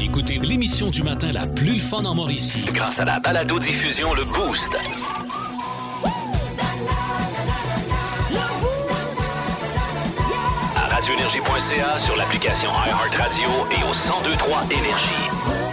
[0.00, 2.64] Écoutez l'émission du matin la plus fun en Mauricie.
[2.72, 4.70] Grâce à la balado-diffusion Le Boost.
[10.76, 15.64] À radioénergie.ca, sur l'application iHeartRadio et au 1023 Énergie.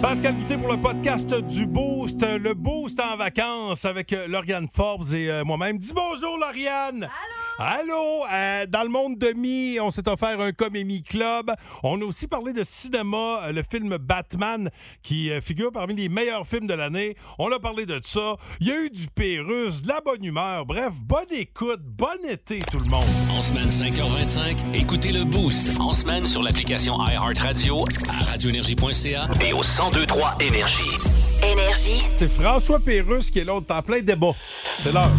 [0.00, 2.22] Pascal Guité pour le podcast du Boost.
[2.22, 5.76] Le Boost en vacances avec Lauriane Forbes et euh, moi-même.
[5.78, 7.04] Dis bonjour, Lauriane.
[7.04, 7.39] Allô.
[7.62, 8.24] Allô.
[8.32, 11.50] Euh, dans le monde de mi, on s'est offert un Comémie Club.
[11.82, 14.70] On a aussi parlé de cinéma, euh, le film Batman
[15.02, 17.16] qui euh, figure parmi les meilleurs films de l'année.
[17.38, 18.36] On a parlé de ça.
[18.60, 20.64] Il y a eu du Pérus, de la bonne humeur.
[20.64, 23.04] Bref, bonne écoute, bon été tout le monde.
[23.30, 25.78] En semaine 5h25, écoutez le Boost.
[25.78, 30.96] En semaine sur l'application iHeartRadio, à radioénergie.ca Et au 1023 Énergie.
[31.42, 32.04] Énergie.
[32.16, 34.32] C'est François Pérus qui est là, on est en plein débat.
[34.78, 35.10] C'est l'heure.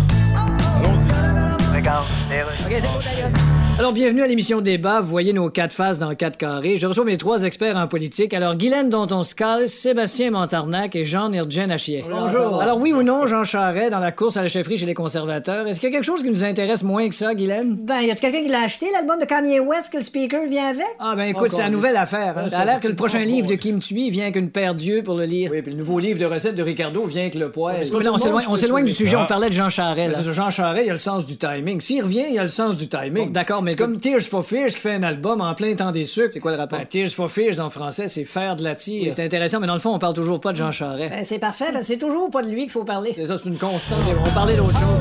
[1.82, 2.06] legal.
[2.30, 3.71] Deus.
[3.80, 5.02] Alors, bienvenue à l'émission Débat.
[5.02, 6.78] Vous voyez nos quatre faces dans quatre carrés.
[6.78, 8.32] Je reçois mes trois experts en politique.
[8.32, 12.06] Alors, Guylaine Donton-Scal, Sébastien Montarnac et Jean Nirgen Achier.
[12.08, 12.62] Bonjour.
[12.62, 15.68] Alors, oui ou non, Jean Charest dans la course à la chefferie chez les conservateurs.
[15.68, 17.76] Est-ce qu'il y a quelque chose qui nous intéresse moins que ça, Guylaine?
[17.82, 20.68] Ben, y a-tu quelqu'un qui l'a acheté, l'album de Kanye West, que le speaker vient
[20.68, 20.86] avec?
[21.00, 22.38] Ah, ben écoute, c'est la nouvelle affaire.
[22.38, 22.50] hein.
[22.50, 25.16] Ça a l'air que le prochain livre de Kim Thuy vient qu'une paire d'yeux pour
[25.16, 25.50] le lire.
[25.52, 27.52] Oui, puis le nouveau livre de recettes de Ricardo vient que le.
[27.58, 28.14] Mais là,
[28.48, 29.96] on s'éloigne du sujet, on parlait de Jean ça,
[30.34, 31.80] Jean Charest, il a le sens du timing.
[31.80, 33.32] S'il revient, il a le sens du timing.
[33.32, 36.06] D'accord, mais c'est comme Tears for Fears qui fait un album en plein temps des
[36.06, 36.32] sucres.
[36.34, 36.80] C'est quoi le rapport?
[36.90, 39.14] Tears for Fears en français, c'est faire de la tire.
[39.14, 41.10] c'est intéressant, mais dans le fond, on parle toujours pas de Jean Charest.
[41.10, 43.14] Ben, c'est parfait, ben, c'est toujours pas de lui qu'il faut parler.
[43.16, 44.00] C'est ça, c'est une constante.
[44.26, 45.00] On parlait d'autre chose.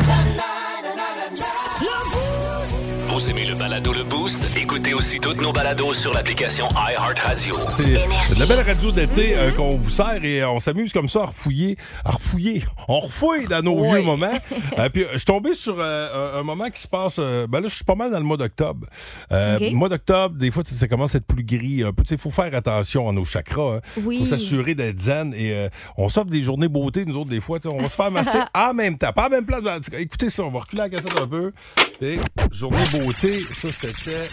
[3.20, 4.56] Vous aimez le balado Le Boost?
[4.56, 7.54] Écoutez aussi toutes nos balados sur l'application iHeartRadio.
[7.76, 11.10] C'est de la belle radio d'été euh, qu'on vous sert et euh, on s'amuse comme
[11.10, 12.62] ça à refouiller, à refouiller.
[12.88, 14.30] On refouille dans nos vieux moments.
[14.78, 17.14] Euh, puis je suis tombé sur euh, un, moment qui se passe.
[17.18, 18.86] euh, ben là, je suis pas mal dans le mois d'octobre.
[19.32, 19.62] Euh, OK.
[19.62, 21.82] Le mois d'octobre, des fois, ça commence à être plus gris.
[21.82, 22.02] Un peu.
[22.04, 23.80] Tu sais, Il faut faire attention à nos chakras.
[23.96, 24.18] Il Oui.
[24.20, 25.34] faut s'assurer d'être zen.
[25.34, 25.68] Et euh,
[25.98, 27.58] on s'offre des journées beauté, nous autres, des fois.
[27.66, 29.12] On va se faire masser en même temps.
[29.12, 29.60] Pas en même place.
[29.98, 31.52] Écoutez ça, on va reculer la cassette un peu.
[32.00, 32.18] Et
[32.52, 34.28] journée beauté, ça, c'était.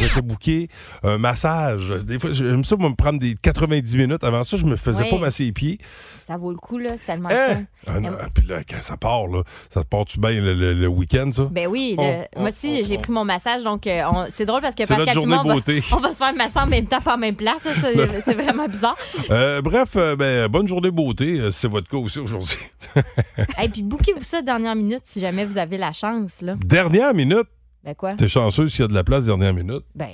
[0.00, 0.68] M'étais booké
[1.02, 1.88] un massage.
[2.04, 4.24] Des fois, j'aime ça, me prendre des 90 minutes.
[4.24, 5.78] Avant ça, je me faisais pas masser les pieds.
[6.24, 6.90] Ça vaut le coup, là.
[6.96, 7.54] C'est tellement Hein?
[7.54, 7.92] fun.
[7.94, 10.86] Ah, non, Puis là, quand ça part, là, ça te part-tu bien le, le- le
[10.88, 11.48] week-end, ça?
[11.50, 14.26] Ben oui, Oh, le- oh, moi aussi, oh, j'ai pris mon massage, donc euh, on-
[14.28, 15.82] c'est drôle parce que C'est notre Pascal journée Dumont, on va- beauté.
[15.92, 17.62] On va se faire masser en même temps, pas en même place.
[17.62, 18.96] ça, C'est c'est vraiment bizarre.
[19.30, 21.40] Euh, bref, euh, ben, bonne journée beauté.
[21.40, 22.58] euh, C'est votre cas aussi aujourd'hui.
[23.62, 26.42] Et puis, bouquez-vous ça dernière minute si jamais vous avez la chance.
[26.42, 26.54] Là.
[26.64, 27.46] dernière minute.
[27.82, 28.14] Ben quoi?
[28.14, 29.82] T'es chanceux s'il y a de la place dernière minute.
[29.94, 30.08] Ben,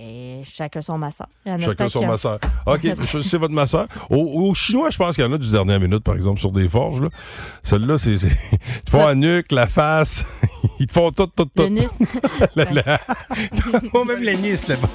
[0.44, 1.26] chacun son masseur.
[1.58, 2.38] Chacun son masseur.
[2.64, 2.80] OK,
[3.24, 3.88] c'est votre masseur.
[4.08, 4.16] Au,
[4.48, 6.68] au chinois, je pense qu'il y en a du dernière minute, par exemple, sur des
[6.68, 7.00] forges.
[7.00, 7.08] Là.
[7.64, 8.18] Celle-là, c'est.
[8.18, 8.28] c'est-
[8.76, 10.24] Ils te font la nuque, la face.
[10.78, 11.62] Ils te font tout, tout, tout.
[11.64, 11.88] Le nus.
[12.54, 13.00] La- la-
[14.04, 14.88] même les là-bas.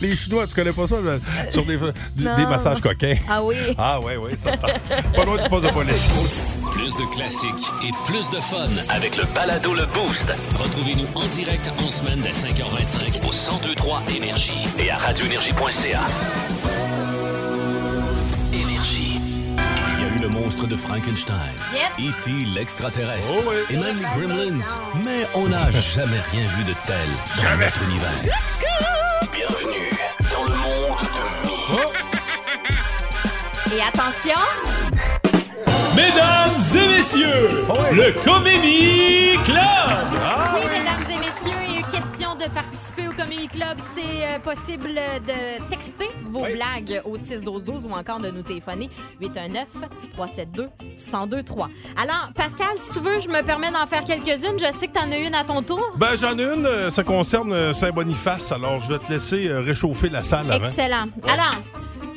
[0.00, 1.00] Les Chinois, tu connais pas ça?
[1.00, 1.18] là?
[1.50, 3.16] Sur des, du- des massages coquins.
[3.28, 3.54] Ah oui.
[3.78, 4.50] Ah, ouais, ouais, ça.
[4.56, 6.08] pas loin du poste de police.
[6.72, 8.66] Plus de classiques et plus de fun.
[8.88, 10.26] Avec le balado Le Boost
[10.58, 16.00] Retrouvez-nous en direct en semaine dès 5h25 au 1023 Énergie et à radioénergie.ca.
[18.52, 19.20] Énergie.
[19.96, 21.36] Il y a eu le monstre de Frankenstein,
[21.98, 22.08] Yep.
[22.10, 22.30] E.T.
[22.54, 23.56] l'extraterrestre Oh oui.
[23.70, 24.64] et même les Gremlins.
[25.04, 27.08] Mais on n'a jamais rien vu de tel
[27.42, 28.10] dans notre univers.
[29.32, 29.90] Bienvenue
[30.32, 30.98] dans le monde
[31.44, 31.44] de
[33.72, 33.76] Mi.
[33.76, 34.40] Et attention,
[35.96, 40.20] Mesdames et messieurs, le Comémie Club!
[40.24, 40.56] Ah,
[43.44, 43.78] Comedy Club.
[43.94, 46.54] C'est euh, possible de texter vos Oui.
[46.54, 48.88] blagues au 61212 ou encore de nous téléphoner
[49.20, 51.68] 819-372-1023.
[51.96, 54.58] Alors, Pascal, si tu veux, je me permets d'en faire quelques-unes.
[54.58, 55.92] Je sais que tu en as une à ton tour.
[55.96, 56.66] Ben, j'en ai une.
[56.66, 58.52] euh, Ça concerne euh, Saint-Boniface.
[58.52, 60.66] Alors, je vais te laisser euh, réchauffer la salle avant.
[60.66, 61.06] Excellent.
[61.28, 61.54] Alors,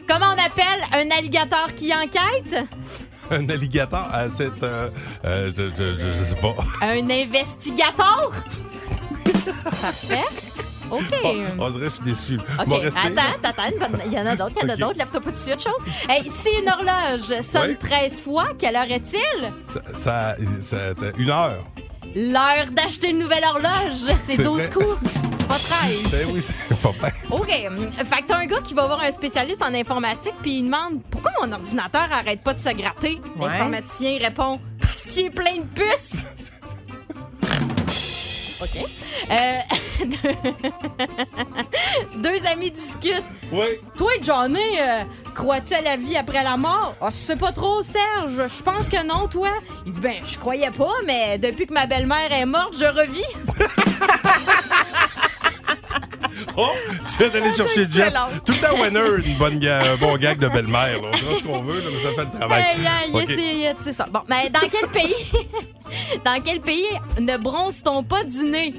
[0.07, 2.66] comment on appelle un alligator qui enquête?
[3.29, 4.63] Un alligator, c'est.
[4.63, 4.89] euh,
[5.25, 6.55] euh, je, je- je- je sais pas.
[6.81, 8.31] Un investigateur?
[9.81, 10.23] Parfait.
[10.91, 11.01] OK.
[11.59, 12.35] On dirait que je suis déçu.
[12.59, 13.63] OK, attends, attends,
[14.05, 14.79] il y en a d'autres, il y en a OK.
[14.79, 15.93] d'autres, lève-toi pas de suite, chose.
[16.09, 17.78] Hey, si une horloge sonne Oui.
[17.78, 19.51] 13 fois, quelle heure est-il?
[19.63, 21.63] Ça, ça, ça- une heure.
[22.16, 24.69] L'heure d'acheter une nouvelle horloge, c'est C'est 12 vrai.
[24.73, 25.11] coups,
[25.47, 26.09] pas 13.
[26.11, 26.90] Ben oui, c'est pas.
[27.31, 27.47] OK.
[27.47, 31.01] Fait que t'as un gars qui va voir un spécialiste en informatique puis il demande
[31.11, 33.19] pourquoi mon ordinateur arrête pas de se gratter?
[33.40, 36.23] L'informaticien répond parce qu'il est plein de puces.
[38.61, 38.85] OK.
[39.29, 39.33] Euh,
[42.17, 43.23] Deux amis discutent.
[43.52, 43.66] Oui.
[43.97, 45.02] Toi, Johnny, euh,
[45.35, 46.96] crois-tu à la vie après la mort?
[47.02, 48.47] Ah, je sais pas trop, Serge.
[48.58, 49.49] Je pense que non, toi.
[49.85, 53.58] Il dit, ben, je croyais pas, mais depuis que ma belle-mère est morte, je revis.
[57.08, 57.97] tu viens d'aller chercher Jess.
[58.08, 58.28] excellent.
[58.46, 61.02] Tout le temps winner, une bonne ga- un bon gag de belle-mère.
[61.02, 61.08] là.
[61.08, 62.64] On dira ce qu'on veut, là, mais ça fait le travail.
[62.64, 63.23] Hey, hey, OK.
[63.28, 64.08] c'est- c'est ça.
[64.11, 65.16] Bon, mais dans quel pays,
[66.26, 66.85] dans quel pays
[67.20, 68.73] ne bronze-t-on pas du nez?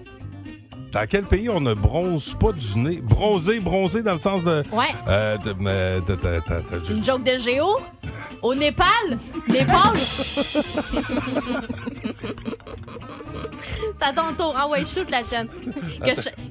[0.93, 3.01] Dans quel pays on ne bronze pas du nez?
[3.03, 4.63] Bronzer, bronzer dans le sens de...
[4.73, 4.87] Ouais.
[5.09, 7.79] Euh, de- mais- de- de- de- de- C'est une joke de géo?
[8.43, 9.19] Au Népal?
[9.49, 9.93] Népal?
[14.01, 14.55] À ton tour.
[14.57, 15.49] Ah ouais, shoot la tienne.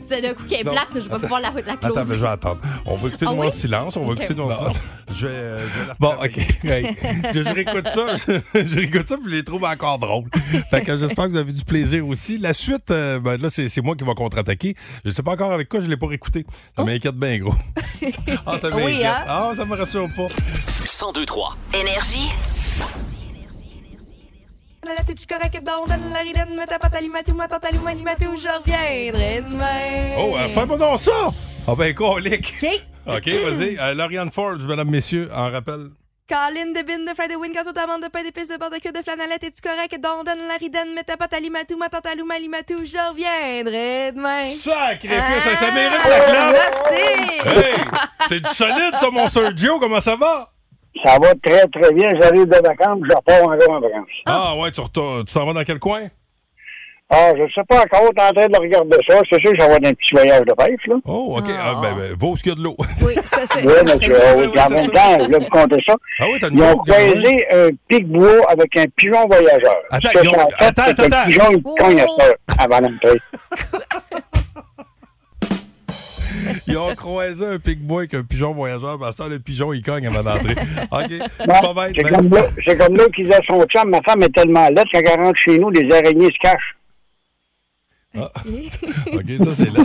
[0.07, 0.74] C'est le coup qui est Non.
[0.74, 2.60] plate, je vais pouvoir la, la Attends, mais je vais attendre.
[2.86, 3.48] On va écouter Ah nous oui?
[3.48, 3.95] en silence.
[3.98, 4.19] On va Ok.
[4.19, 4.75] écouter nous en silence.
[5.16, 6.13] Je vais, euh, je vais la Bon.
[6.24, 6.38] OK.
[6.66, 6.95] Hey,
[7.34, 10.25] je, je réécoute ça, je, je réécoute ça, puis je les trouve encore drôles.
[10.69, 12.38] Fait que j'espère que vous avez du plaisir aussi.
[12.38, 14.75] La suite, euh, ben là, c'est c'est moi qui va contre-attaquer.
[15.06, 16.45] Je sais pas encore avec quoi, je l'ai pas réécouté.
[16.75, 17.53] Ça m'inquiète bien gros.
[18.45, 18.85] ah, ça m'inquiète.
[18.85, 19.24] Oui, hein?
[19.27, 20.27] Ah, ça me rassure pas.
[20.27, 21.57] 1023.
[21.74, 22.29] Énergie.
[24.85, 28.38] La t'es-tu correct dans donne la ridette, me tape ta limatou, ma tante allume limatou,
[28.38, 30.15] je reviendrai demain.
[30.18, 31.29] Oh, euh, fais-moi donc ça!
[31.68, 32.56] Ah ben, colique.
[32.63, 33.15] OK.
[33.18, 33.77] OK, vas-y.
[33.77, 35.89] Euh, Lauriane Forbes, mesdames, messieurs, en rappel.
[36.29, 39.45] Colin de bin de Friday Wind, gâteau d'amande de pain d'épices de barbecue de flanellette,
[39.45, 39.97] es-tu correct?
[40.01, 44.51] Dans donne la ridette, me tape ta limatou, ma tante allume limatou, je reviendrai demain.
[44.51, 46.51] Sacrifice, ça, ça mérite la clap.
[46.51, 47.01] Merci!
[47.45, 47.75] Hey,
[48.27, 49.79] c'est du solide, ça, mon Sergio.
[49.79, 50.50] Comment ça va?
[51.06, 52.09] Ça va très, très bien.
[52.19, 54.09] J'arrive de vacances, je repars encore en vacances.
[54.25, 56.09] Ah, ouais, tu retournes- tu t'en vas dans quel coin?
[57.09, 59.15] Ah, je sais pas encore, t'es en train de regarder ça.
[59.31, 60.95] C'est sûr que ça va être un petit voyage de pêche, là.
[61.06, 61.45] Oh, OK.
[61.57, 62.75] Ah, ben, ben, vaut ce qu'il y a de l'eau.
[63.06, 63.65] Oui, ça c'est.
[63.65, 64.15] Oui, monsieur.
[64.21, 65.95] Ah oui, en même temps, je vais vous compter ça.
[66.19, 67.12] Ah oui, t'as une Ils ont gueule.
[67.13, 69.75] croisé un pic-bois avec un pigeon voyageur.
[69.89, 73.19] Attends, ils ont- a attends, attends, Le pigeon, il cogne à ça avant d'entrer.
[76.65, 78.98] Ils ont croisé un pic-bois avec un pigeon voyageur.
[79.00, 80.53] Parce que le pigeon, il cogne avant d'entrer.
[80.92, 81.06] OK.
[81.10, 81.94] C'est Non, pas bête.
[81.98, 84.33] C'est ben- comme là, c'est comme là qu'il disait à son chum, ma femme est
[84.33, 86.76] tellement laide, elle rentre chez nous, les araignées se cachent.
[89.14, 89.84] OK, ça, c'est là.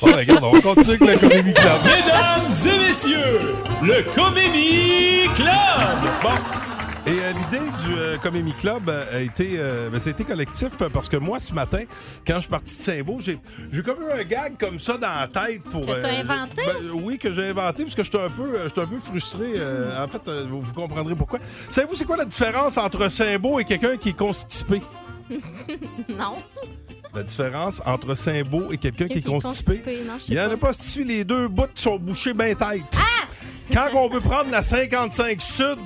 [0.00, 1.72] Bon, ben, regarde, on va continuer avec le Comédie Club.
[1.84, 3.40] Mesdames et messieurs,
[3.82, 6.10] le Comédie Club.
[6.22, 6.30] Bon.
[7.06, 10.70] Et euh, l'idée du euh, Comédie Club euh, a été, euh, ben, a été collectif
[10.90, 11.82] parce que moi, ce matin,
[12.26, 13.38] quand je suis parti de Saint-Beau, j'ai,
[13.70, 15.84] j'ai comme eu un gag comme ça dans la tête pour.
[15.84, 16.62] Que t'as inventé?
[16.64, 19.52] ben, oui, que j'ai inventé parce que j'étais un peu, j'étais un peu frustré.
[19.56, 21.40] euh, en fait, euh, vous, vous comprendrez pourquoi.
[21.70, 24.80] Savez-vous, c'est quoi la différence entre Saint-Beau et quelqu'un qui est constipé?
[26.08, 26.36] Non.
[27.14, 29.78] La différence entre Saint-Beau et quelqu'un qui est constipé.
[29.78, 30.72] constipé, non, je sais Il y en a pas.
[30.72, 32.98] si les deux bouts qui sont bouchés bien tête.
[32.98, 33.26] Ah!
[33.72, 35.78] Quand on veut prendre la 55 Sud,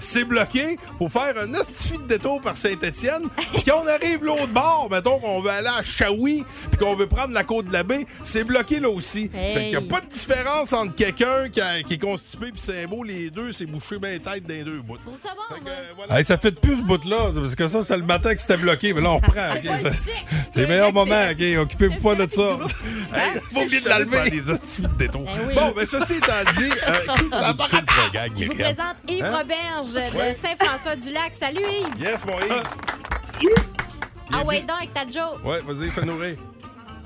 [0.00, 0.78] c'est bloqué.
[0.98, 3.22] Faut faire un astifi de détour par Saint-Étienne.
[3.54, 7.06] Puis quand on arrive l'autre bord, mettons qu'on veut aller à Shawi, puis qu'on veut
[7.06, 9.30] prendre la côte de la baie, c'est bloqué là aussi.
[9.34, 9.54] Hey.
[9.54, 12.60] Fait qu'il n'y a pas de différence entre quelqu'un qui, a- qui est constipé puis
[12.60, 13.02] Saint-Beau.
[13.04, 14.98] Les deux, c'est bouché bien tête dans les deux bouts.
[14.98, 15.56] Trouve ça bon,
[15.96, 16.18] moi.
[16.18, 18.56] Hey, ça fait de plus ce bout-là, parce que ça, c'est le matin que c'était
[18.56, 18.92] bloqué.
[18.92, 19.34] Mais là, on reprend.
[19.34, 19.56] ça-
[19.88, 20.26] éthique.
[20.54, 21.20] C'est le meilleur moment.
[21.30, 22.42] OK, occupez-vous pas de ça.
[23.14, 25.26] hey, c'est faut oublier de des hosties de détour.
[25.26, 25.54] Eh oui.
[25.54, 27.00] Bon, ben, ceci étant dit, euh,
[28.36, 29.30] qui Je vous présente Yves Hein?
[29.82, 30.34] Roberge de.
[30.34, 31.34] Saint-François-du-Lac.
[31.34, 32.00] Salut Yves!
[32.00, 32.62] Yes, mon Yves.
[34.32, 35.44] Ah ouais, donc avec ta joke.
[35.44, 36.36] Ouais, vas-y, fais nourrir.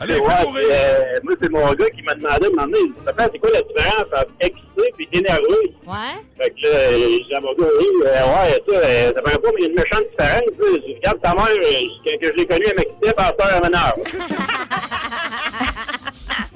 [0.01, 0.65] Allez, Ouais, fais nourrir.
[0.71, 2.93] euh, moi, c'est mon gars qui m'a demandé de m'emmener.
[3.05, 5.75] Papa, c'est quoi la différence entre excité et énervé?
[5.87, 6.17] Ouais.
[6.41, 9.39] Fait que là, j'ai dit à mon gars, oui, euh, ouais, ça, euh, ça paraît
[9.39, 10.43] pas, mais il y a une méchante différence.
[10.59, 10.67] là.
[10.87, 13.63] Je regarde ta mère, euh, quand que je l'ai connue, elle m'excitait, par soeur, elle
[13.63, 13.99] m'énerve.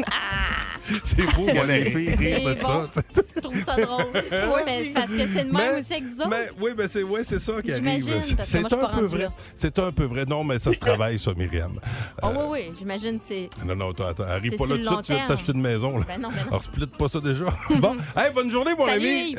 [1.05, 2.89] C'est beau qu'on ait fait rire de ça.
[3.37, 4.05] Je trouve ça drôle.
[4.23, 6.29] Oui, mais c'est parce que c'est le même aussi avec vous autres.
[6.31, 8.05] Mais, oui, mais c'est ouais, c'est ça qui arrive.
[8.37, 9.29] Que C'est moi, un peu vrai.
[9.55, 10.25] C'est un peu vrai.
[10.25, 11.79] Non, mais ça se travaille, ça, Myriam.
[12.23, 13.49] Oh oui, oui, j'imagine c'est...
[13.65, 15.99] Non, non, attends, attends, arrive pas là tout de suite, tu vas t'acheter une maison.
[15.99, 16.05] Là.
[16.07, 16.49] Ben non, ben non.
[16.49, 17.45] Alors, split pas ça déjà.
[17.71, 19.37] bon, hey, bonne journée, mon Salut, ami.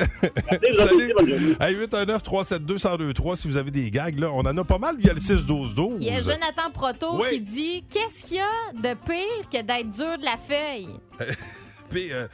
[0.74, 1.56] Salut.
[1.60, 4.30] Hey, 819 372 1023 si vous avez des gags, là.
[4.32, 5.96] On en a pas mal via le 6-12-12.
[6.00, 7.28] Il y a Jonathan Proto Oui.
[7.30, 10.88] qui dit Qu'est-ce qu'il y a de pire que d'être dur de la feuille?
[11.90, 12.26] Puis, euh,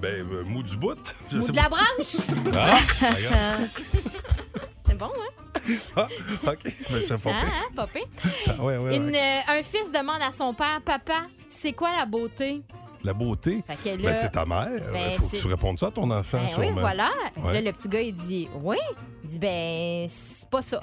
[0.00, 1.16] ben, euh, mou du bout.
[1.32, 1.68] Je Ou sais de la pas.
[1.68, 2.16] branche
[2.54, 2.78] Ah,
[3.14, 3.70] regarde.
[4.86, 5.74] C'est bon, hein?
[5.96, 6.06] Ah,
[6.46, 6.58] OK.
[6.64, 7.52] Mais c'est pas Hein, pire.
[7.78, 8.30] hein.
[8.58, 9.40] Ah, ouais, ouais, Une, ouais.
[9.48, 12.62] euh, un fils demande à son père Papa, c'est quoi la beauté?
[13.04, 14.68] La beauté, Fait que ben, c'est ta mère.
[14.92, 16.38] Ben, faut que c'est- tu répondes ça à ton enfant.
[16.38, 16.80] Ben oui, sûrement.
[16.80, 17.10] voilà.
[17.36, 17.52] Ouais.
[17.54, 18.76] Là, le petit gars, il dit Oui.
[19.24, 20.80] Il dit Ben, c'est pas ça.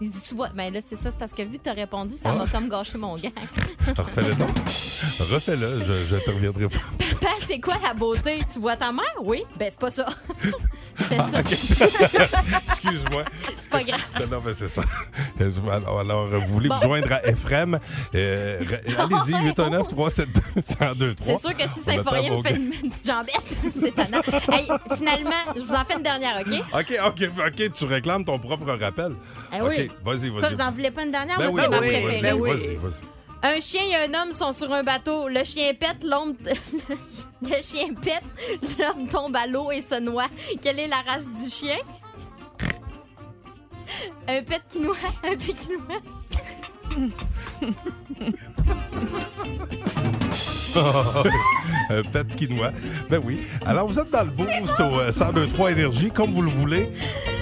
[0.00, 2.14] Il dit Tu vois, ben là, c'est ça, c'est parce que vu que t'as répondu,
[2.16, 2.34] ça Ah.
[2.34, 3.30] m'a comme gâché mon gars.
[3.96, 4.56] Refais-le donc.
[4.58, 6.78] Refais-le, je, je te reviendrai pas.
[7.20, 8.38] Papa, c'est quoi la beauté?
[8.52, 9.04] Tu vois ta mère?
[9.22, 9.42] Oui.
[9.58, 10.06] Ben, c'est pas ça.
[11.00, 11.24] C'était ça.
[11.34, 12.77] Ah, OK.
[12.82, 13.24] Excuse-moi.
[13.52, 14.00] C'est pas grave.
[14.30, 14.82] Non, mais c'est ça.
[15.70, 17.78] Alors, alors, vous voulez vous joindre à Ephraim?
[18.14, 23.06] Euh, re- Allez-y, 819 372 1023 C'est sûr que si Symphorien me fait une, petite
[23.06, 24.22] jambette, c'est tannant.
[24.52, 26.62] Hey, finalement, je vous en fais une dernière, OK?
[26.74, 29.12] OK, OK, OK, tu réclames ton propre rappel.
[29.52, 29.90] Eh oui.
[29.90, 30.54] OK, vas-y, vas-y.
[30.54, 31.38] vous en voulez pas une dernière?
[31.38, 32.32] Ben Moi, oui, c'est ma oui, préférée.
[32.32, 33.18] vas-y, vas-y, vas-y.
[33.40, 35.28] Un chien et un homme sont sur un bateau.
[35.28, 36.34] Le chien pète, l'homme.
[37.40, 38.24] Le chien pète,
[38.78, 40.26] l'homme tombe à l'eau et se noie.
[40.60, 41.76] Quelle est la race du chien?
[44.28, 46.00] Un pet qui noie, un pet qui noie.
[51.90, 52.70] Un pet quinoa.
[53.08, 53.40] Ben oui.
[53.66, 56.92] Alors, vous êtes dans le boost au euh, 1023 Énergie, comme vous le voulez.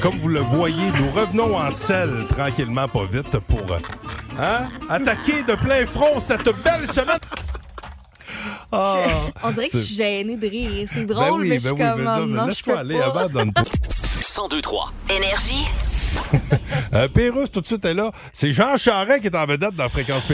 [0.01, 3.79] Comme vous le voyez, nous revenons en selle tranquillement, pas vite, pour euh,
[4.39, 7.19] hein, attaquer de plein front cette belle semaine.
[8.73, 8.97] Ah,
[9.43, 10.89] On dirait que je suis gênée de rire.
[10.93, 12.63] C'est drôle, Ben oui, mais je ben suis oui, comme, mais non, mais non, je
[12.65, 13.07] peux aller, pas.
[13.07, 13.65] abandonne-toi.
[14.39, 14.93] 1023.
[15.11, 15.65] Énergie.
[16.95, 18.11] Euh, Pérusse, tout de suite, est là.
[18.33, 20.25] C'est Jean Charest qui est en vedette dans Fréquence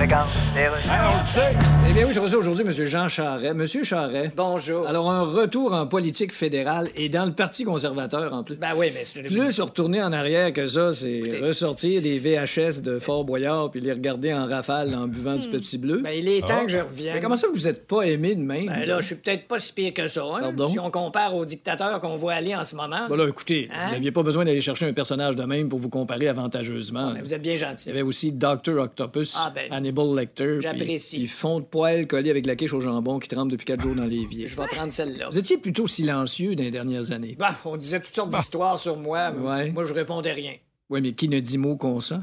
[0.00, 0.12] Pérusse.
[0.54, 1.52] on le sait.
[1.88, 2.70] Eh bien oui, je reçois aujourd'hui M.
[2.70, 3.54] Jean Charest.
[3.54, 4.32] Monsieur Charest.
[4.36, 4.86] Bonjour.
[4.86, 8.56] Alors, un retour en politique fédérale et dans le Parti conservateur en plus.
[8.56, 9.22] Ben oui, mais c'est...
[9.22, 13.92] Plus retourner en arrière que ça, c'est ressortir des VHS de Fort Boyard puis les
[13.92, 16.02] regarder en rafale en buvant du Pepsi bleu.
[16.04, 16.64] Ben, il est temps Ah.
[16.66, 17.14] que je revienne.
[17.14, 18.66] Mais comment ça que vous êtes pas aimé de même?
[18.66, 20.22] Ben là, je suis peut-être pas si pire que ça.
[20.24, 20.68] hein, Pardon?
[20.68, 23.08] Si on compare aux dictateurs qu'on voit aller en ce moment.
[23.08, 23.86] Ben là, écoutez, Hein?
[23.88, 27.12] vous n'aviez pas besoin d'aller chercher un personnage de même pour vous comparer avantageusement.
[27.14, 27.88] Mais vous êtes bien Il y gentil.
[27.90, 28.76] avait aussi Dr.
[28.78, 30.58] Octopus, Ah, ben, Hannibal Lecter.
[30.60, 31.20] j'apprécie.
[31.20, 33.94] Ils font de poêle collé avec la quiche au jambon qui trempe depuis quatre jours
[33.94, 34.46] dans l'évier.
[34.48, 35.28] Je vais prendre celle-là.
[35.30, 37.36] Vous étiez plutôt silencieux dans les dernières années.
[37.38, 39.30] Bah, on disait toutes sortes d'histoires sur moi.
[39.30, 39.70] mais Ouais.
[39.70, 40.54] Moi, je répondais rien.
[40.90, 42.22] Oui, mais qui ne dit mot consent?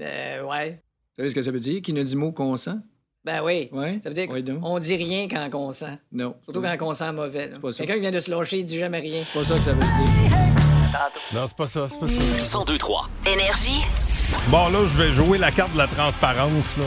[0.00, 0.70] Euh, ouais.
[0.70, 1.82] Vous savez ce que ça veut dire?
[1.82, 2.78] Qui ne dit mot consent?
[3.24, 3.68] Ben oui.
[3.72, 4.00] Ouais.
[4.02, 5.98] Ça veut dire qu'on dit rien quand on sent.
[6.10, 6.34] Non.
[6.44, 7.48] Surtout quand on sent mauvais.
[7.48, 7.58] là.
[7.58, 7.78] pas ça.
[7.78, 9.22] Quelqu'un qui vient de se lâcher, il dit jamais rien.
[9.24, 10.38] C'est pas ça que ça veut dire.
[11.34, 12.20] Non, c'est pas ça, c'est pas ça.
[12.20, 13.08] 1023.
[13.26, 13.80] Énergie.
[14.48, 16.84] Bon, là, je vais jouer la carte de la transparence, là.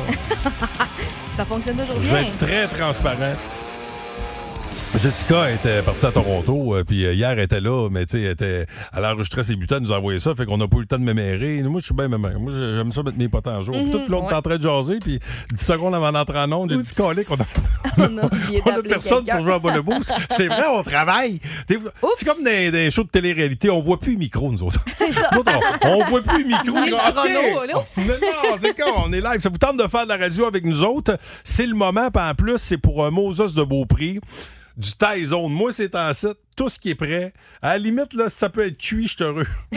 [1.34, 2.14] Ça fonctionne toujours Je bien.
[2.14, 3.34] vais être très transparent.
[4.98, 8.22] Jessica était partie à Toronto, euh, puis euh, hier elle était là, mais tu sais,
[8.24, 10.78] elle, était, elle a enregistré ses butins, nous a envoyé ça, fait qu'on n'a pas
[10.78, 11.62] eu le temps de mémérer.
[11.64, 12.40] Moi, je suis bien mémère.
[12.40, 13.75] Moi, j'aime ça mettre mes potes en jour.
[13.75, 15.20] Puis tout le long, on est en train de jaser, puis
[15.54, 17.46] 10 secondes avant d'entrer en onde, j'ai dit, Colique, on a,
[18.10, 20.14] On a on personne pour jouer à bonne boost.
[20.30, 21.40] C'est vrai, on travaille.
[21.68, 24.80] C'est comme des shows de télé-réalité, on voit plus le micro, nous autres.
[24.96, 25.30] C'est ça.
[25.38, 25.52] Autres,
[25.84, 26.75] on, on voit plus le micro.
[26.75, 27.14] Là.
[27.74, 27.84] Non,
[28.62, 29.42] c'est quand on est live.
[29.42, 31.18] Ça vous tente de faire de la radio avec nous autres?
[31.44, 34.20] C'est le moment, puis en plus, c'est pour un Moses de Beaupré.
[34.77, 35.51] Du Thai Zone.
[35.51, 37.34] Moi, c'est en site, tout ce qui est prêt.
[37.62, 39.48] À la limite, là, si ça peut être cuit, je suis heureux.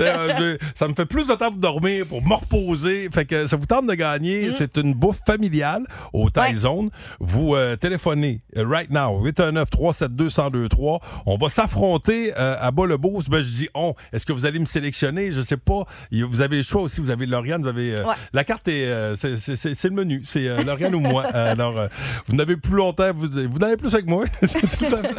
[0.00, 3.08] Euh, je- ça me fait plus de temps pour dormir, pour me reposer.
[3.12, 4.52] Fait que ça vous tente de gagner.
[4.52, 6.90] C'est une bouffe familiale au Thai Zone.
[7.20, 11.00] Vous euh, téléphonez right now, 819-372-1023.
[11.26, 13.28] On va s'affronter euh, à bas le boost.
[13.30, 13.94] Ben, je dis on.
[14.12, 15.32] Est-ce que vous allez me sélectionner?
[15.32, 15.84] Je sais pas.
[16.12, 17.00] Vous avez le choix aussi.
[17.00, 17.94] Vous avez Lauriane, vous avez.
[17.94, 18.14] Ouais.
[18.32, 19.16] La carte est.
[19.16, 20.22] c'est- le menu.
[20.24, 21.24] C'est Lauriane ou moi.
[21.34, 21.88] Alors,
[22.26, 23.10] vous n'avez plus longtemps.
[23.14, 24.24] Vous, vous n'avez plus avec moi.
[24.42, 25.14] C'est tout à fait-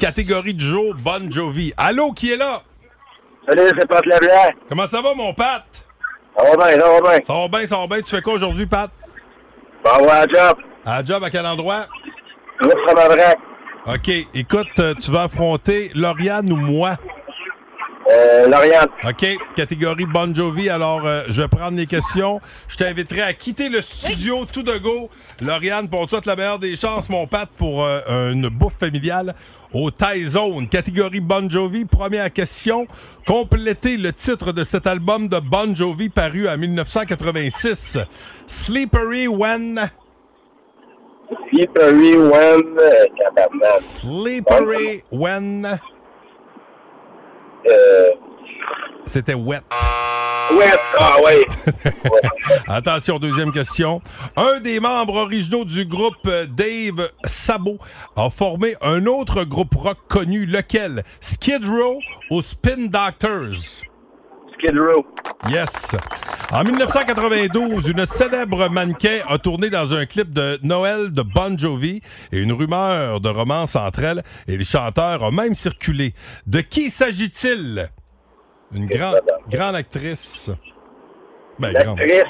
[0.00, 1.72] Catégorie du jour, Bon Jovi.
[1.76, 2.62] Allô, qui est là?
[3.48, 4.52] Salut, c'est Pat Leblanc.
[4.68, 5.64] Comment ça va, mon Pat?
[6.36, 7.24] Ça va bien, ça va bien.
[7.26, 8.02] Ça va bien, ça va bien.
[8.02, 8.90] Tu fais quoi aujourd'hui, Pat?
[9.84, 10.58] Bon, ouais, à job.
[10.84, 11.86] À job, à quel endroit?
[12.58, 13.38] Framabrac.
[13.86, 14.10] OK.
[14.34, 16.96] Écoute, euh, tu vas affronter Lauriane ou moi?
[18.10, 18.88] Euh, Lauriane.
[19.04, 19.26] OK.
[19.56, 20.68] Catégorie Bon Jovi.
[20.68, 22.40] Alors, euh, je vais prendre les questions.
[22.68, 25.08] Je t'inviterai à quitter le studio tout de go.
[25.40, 29.34] Lauriane, pour toi, la meilleure des chances, mon Pat, pour euh, une bouffe familiale
[29.72, 30.68] au Thai Zone.
[30.68, 31.84] Catégorie Bon Jovi.
[31.86, 32.86] Première question.
[33.26, 37.98] Complétez le titre de cet album de Bon Jovi paru en 1986.
[38.46, 39.90] Slippery When...
[41.50, 42.78] Slippery When.
[42.78, 43.78] Euh.
[43.80, 45.80] Slippery When...
[47.66, 48.10] Euh,
[49.06, 49.60] C'était Wet.
[50.52, 51.44] ouais, ah ouais.
[52.68, 54.00] Attention, deuxième question.
[54.36, 57.78] Un des membres originaux du groupe euh, Dave Sabo
[58.16, 61.04] a formé un autre groupe rock connu, lequel?
[61.20, 61.98] Skid Row
[62.30, 63.82] ou Spin Doctors?
[64.64, 65.04] Skid Row.
[65.48, 65.96] Yes.
[66.50, 72.00] En 1992, une célèbre mannequin a tourné dans un clip de Noël de Bon Jovi
[72.32, 76.14] et une rumeur de romance entre elle et les chanteurs a même circulé.
[76.46, 77.90] De qui s'agit-il?
[78.74, 80.50] Une grande, grande actrice.
[81.58, 81.98] Ben, grande.
[81.98, 82.24] L'actrice.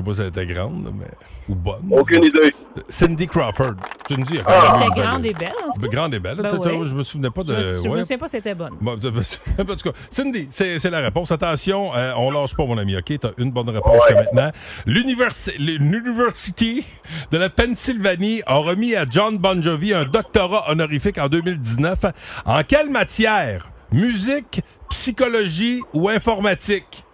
[0.00, 1.06] Je sais pas si elle était grande, mais.
[1.48, 1.88] Ou bonne.
[1.90, 2.54] Aucune idée.
[2.88, 3.74] Cindy Crawford.
[4.08, 6.36] Cindy, elle Elle quand était une grande et belle, en tout Ben, Grande et belle.
[6.36, 6.70] Ben ça.
[6.84, 7.54] Je me souvenais pas de.
[7.54, 8.74] Je me me souviens pas si c'était bonne.
[8.80, 11.30] Bon, en tout cas, Cindy, c'est la réponse.
[11.32, 13.18] Attention, euh, on lâche pas, mon ami, OK?
[13.18, 14.14] T'as une bonne réponse Ouais.
[14.14, 14.52] maintenant.
[14.86, 16.86] L'universi- L'University
[17.32, 22.04] de la Pennsylvanie a remis à John Bon Jovi un doctorat honorifique en 2019.
[22.44, 23.70] En quelle matière?
[23.92, 27.04] Musique, psychologie ou informatique?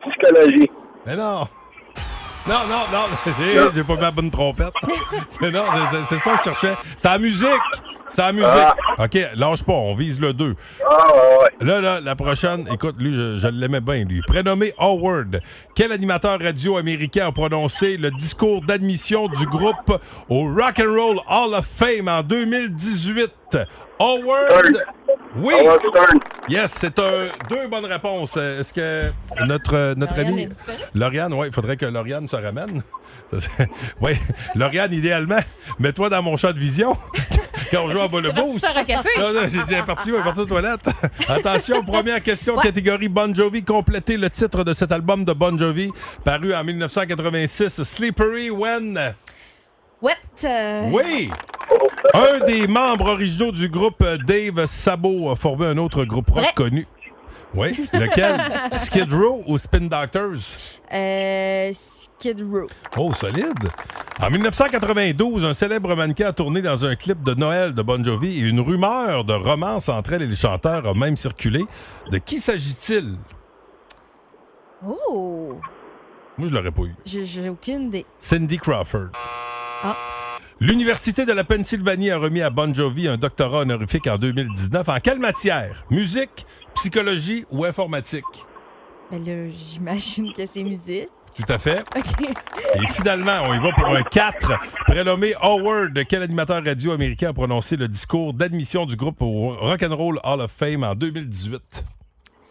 [0.00, 0.70] Psychologie.
[1.06, 1.46] Mais non!
[2.46, 4.72] Non, non, non, j'ai pas mis la bonne trompette.
[5.40, 5.64] Mais non,
[6.08, 6.74] c'est- ça que je cherchais.
[6.96, 7.48] C'est la musique.
[8.10, 8.48] C'est la musique.
[8.98, 10.54] OK, lâche pas, on vise le 2.
[11.60, 14.22] Là, là, la prochaine, écoute, lui, je, je l'aimais bien, lui.
[14.26, 15.40] Prénommé Howard,
[15.74, 21.18] quel animateur radio américain a prononcé le discours d'admission du groupe au Rock and Roll
[21.28, 23.58] Hall of Fame en 2018?
[24.00, 24.84] Howard.
[25.40, 25.54] Oui.
[26.48, 28.34] Yes, c'est un, deux bonnes réponses.
[28.36, 29.12] Euh, Est-ce que
[29.46, 30.48] notre, euh, notre Lauriane ami?
[30.94, 32.82] Lauriane, oui, il faudrait que Lauriane se ramène.
[34.00, 34.12] Oui,
[34.54, 35.40] Lauriane, idéalement,
[35.78, 36.96] mets-toi dans mon champ de vision
[37.70, 38.60] quand on joue à bas le boost.
[38.64, 39.08] faire un café?
[39.18, 40.88] Non, non, j'ai déjà parti, on est parti aux toilettes.
[41.28, 43.62] Attention, première question, catégorie Bon Jovi.
[43.62, 45.90] Complétez le titre de cet album de Bon Jovi,
[46.24, 49.14] paru en 1986, Slippery When?
[50.00, 50.12] What?
[50.44, 51.30] euh, Oui!
[52.14, 56.54] Un des membres originaux du groupe, euh, Dave Sabo, a formé un autre groupe rock
[56.54, 56.86] connu.
[57.54, 58.36] Oui, lequel?
[58.78, 60.80] Skid Row ou Spin Doctors?
[60.92, 62.66] Euh, Skid Row.
[62.96, 63.68] Oh, solide.
[64.20, 68.38] En 1992, un célèbre mannequin a tourné dans un clip de Noël de Bon Jovi
[68.42, 71.64] et une rumeur de romance entre elle et les chanteurs a même circulé.
[72.10, 73.16] De qui s'agit-il?
[74.86, 75.58] Oh!
[76.36, 76.94] Moi, je l'aurais pas eu.
[77.04, 78.06] J'ai aucune idée.
[78.20, 79.08] Cindy Crawford.
[79.82, 79.96] Ah.
[80.60, 84.88] L'Université de la Pennsylvanie a remis à Bon Jovi un doctorat honorifique en 2019.
[84.88, 85.84] En quelle matière?
[85.88, 88.24] Musique, psychologie ou informatique?
[89.10, 91.08] Ben là, j'imagine que c'est musique.
[91.36, 91.84] Tout à fait.
[91.96, 94.52] Et finalement, on y va pour un 4.
[94.86, 100.18] Prénommé Howard, quel animateur radio américain a prononcé le discours d'admission du groupe au Rock'n'Roll
[100.24, 101.84] Hall of Fame en 2018?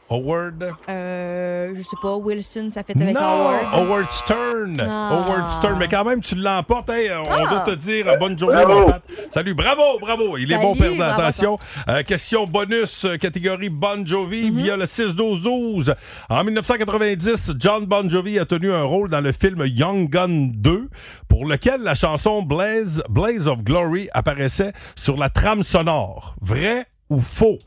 [0.09, 0.73] Howard?
[0.89, 3.21] Euh, je sais pas, Wilson, ça fait avec non!
[3.21, 3.65] Howard.
[3.73, 4.77] Howard Stern!
[4.81, 5.09] Ah.
[5.11, 5.75] Howard Stern.
[5.79, 6.89] Mais quand même, tu l'emportes.
[6.89, 7.45] Hey, on Ah.
[7.49, 8.79] doit te dire euh, bonne journée, Bravo.
[8.81, 9.03] mon Pat.
[9.29, 10.37] Salut, bravo, bravo.
[10.37, 11.03] Il est bon perdant.
[11.03, 11.59] Attention.
[11.89, 14.57] Euh, question bonus, euh, catégorie Bon Jovi, Mhm.
[14.57, 15.93] via le 6-12-12.
[16.29, 20.89] En 1990, John Bon Jovi a tenu un rôle dans le film Young Gun 2,
[21.27, 26.35] pour lequel la chanson Blaze, Blaze of Glory apparaissait sur la trame sonore.
[26.41, 27.59] Vrai ou faux?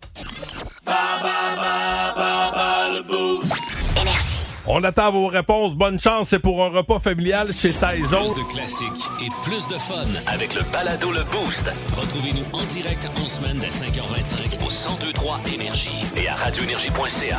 [4.72, 5.74] On attend vos réponses.
[5.74, 8.32] Bonne chance, c'est pour un repas familial chez Tyson.
[8.32, 10.04] Plus de classiques et plus de fun.
[10.26, 16.04] Avec le balado Le Boost Retrouvez-nous en direct en semaine dès 5h25 au 1023 Énergie
[16.16, 17.38] et à radioénergie.ca.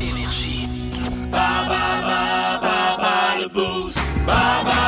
[0.00, 0.68] Énergie.
[3.52, 4.79] Pour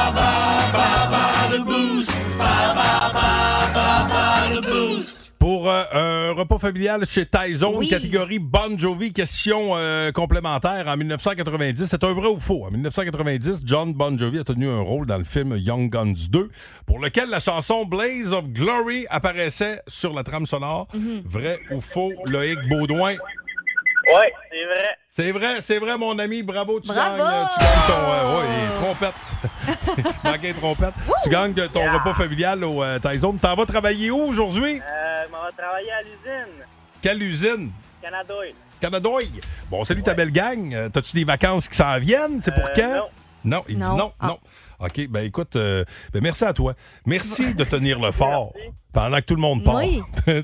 [6.32, 7.88] un repas familial chez Tyson, Oui.
[7.88, 11.84] catégorie Bon Jovi, question euh, complémentaire en 1990.
[11.86, 12.64] C'est un vrai ou faux?
[12.64, 16.50] En 1990, John Bon Jovi a tenu un rôle dans le film Young Guns 2,
[16.86, 20.88] pour lequel la chanson Blaze of Glory apparaissait sur la trame sonore.
[21.26, 22.12] Vrai ou faux?
[22.24, 23.12] Loïc Baudouin?
[23.12, 24.88] Ouais, c'est vrai.
[25.14, 26.42] C'est vrai, c'est vrai, mon ami.
[26.42, 27.18] Bravo, tu Bravo!
[27.18, 27.46] gagnes.
[27.52, 28.12] Tu gagnes ton.
[28.12, 30.14] euh, oui, trompette.
[30.24, 30.94] Manqué trompette.
[31.22, 32.98] Tu gagnes ton repas familial au euh.
[32.98, 34.80] T'en vas travailler où aujourd'hui?
[34.80, 36.64] Euh, on va travailler à l'usine.
[37.02, 37.70] Quelle usine?
[38.00, 38.54] Canada Oil.
[38.80, 39.28] Canada Oil.
[39.70, 40.72] Bon, salut ta belle gang.
[40.72, 42.40] Euh, T'as-tu des vacances qui s'en viennent?
[42.40, 42.94] C'est pour Euh, quand?
[42.94, 43.08] non.
[43.44, 43.96] Non, il dit Non.
[43.96, 44.26] non, Ah.
[44.28, 44.38] non.
[44.80, 46.72] OK, ben écoute, euh, ben merci à toi.
[47.04, 48.52] Merci de tenir le fort
[48.94, 49.74] pendant que tout le monde part.
[49.76, 50.00] Oui.
[50.26, 50.42] Oui,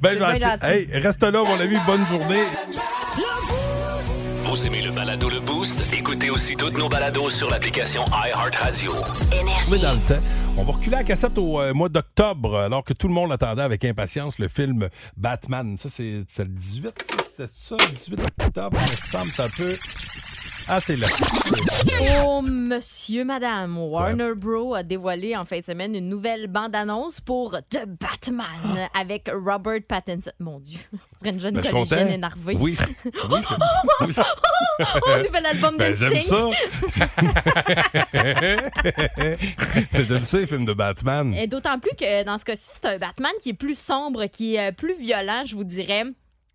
[0.00, 0.40] ben bien gentil.
[0.40, 0.66] gentil.
[0.66, 1.76] Hey, reste là, mon ami.
[1.86, 2.44] Bonne journée.
[4.54, 5.92] Vous aimez le balado Le Boost?
[5.92, 8.92] Écoutez aussi toutes nos balados sur l'application iHeartRadio.
[9.68, 10.22] Oui, dans le temps.
[10.56, 13.62] On va reculer la cassette au euh, mois d'octobre, alors que tout le monde attendait
[13.62, 15.76] avec impatience le film Batman.
[15.76, 17.24] Ça, c'est c'est le 18, ça?
[17.36, 19.76] c'est ça, le 18 octobre, il me semble, ça peut...
[20.66, 21.06] Ah, c'est là.
[22.26, 24.74] Oh, monsieur, madame, Warner Bros.
[24.74, 30.30] a dévoilé en fin de semaine une nouvelle bande-annonce pour The Batman avec Robert Pattinson.
[30.40, 32.56] Mon Dieu, on dirait une jeune Ben, collégienne énervée.
[32.58, 32.76] Oui.
[34.00, 34.22] Oui, c'est-
[34.80, 36.50] Oh, nouvel album Ben, de j'aime ça.
[40.08, 41.32] j'aime ça, les films de Batman.
[41.34, 44.56] Et d'autant plus que dans ce cas-ci, c'est un Batman qui est plus sombre, qui
[44.56, 46.04] est euh, plus violent, je vous dirais.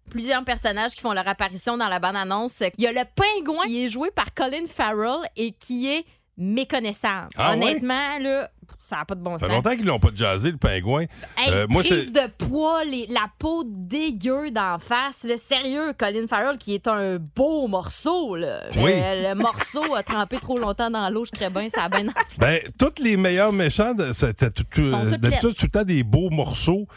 [0.10, 2.62] Plusieurs personnages qui font leur apparition dans la bande-annonce.
[2.78, 6.06] Il y a le pingouin qui est joué par Colin Farrell et qui est
[6.38, 7.30] méconnaissable.
[7.38, 7.56] Ah ouais?
[7.58, 9.54] Honnêtement, là, ça n'a pas de bon Ça fait sens.
[9.56, 11.04] longtemps qu'ils l'ont pas jazzé, le pingouin.
[11.38, 15.19] Hey, Euh, moi, prise de poids, les- la peau dégueu d'en face.
[15.24, 18.36] Le sérieux, Colin Farrell, qui est un beau morceau.
[18.36, 18.62] Là.
[18.78, 18.84] Oui.
[18.95, 22.06] Mais le morceau a trempé trop longtemps dans l'eau, je crée bien, ça a bien.
[22.38, 26.88] Ben, tous les meilleurs méchants, c'était tout, tout- tout le temps des beaux morceaux,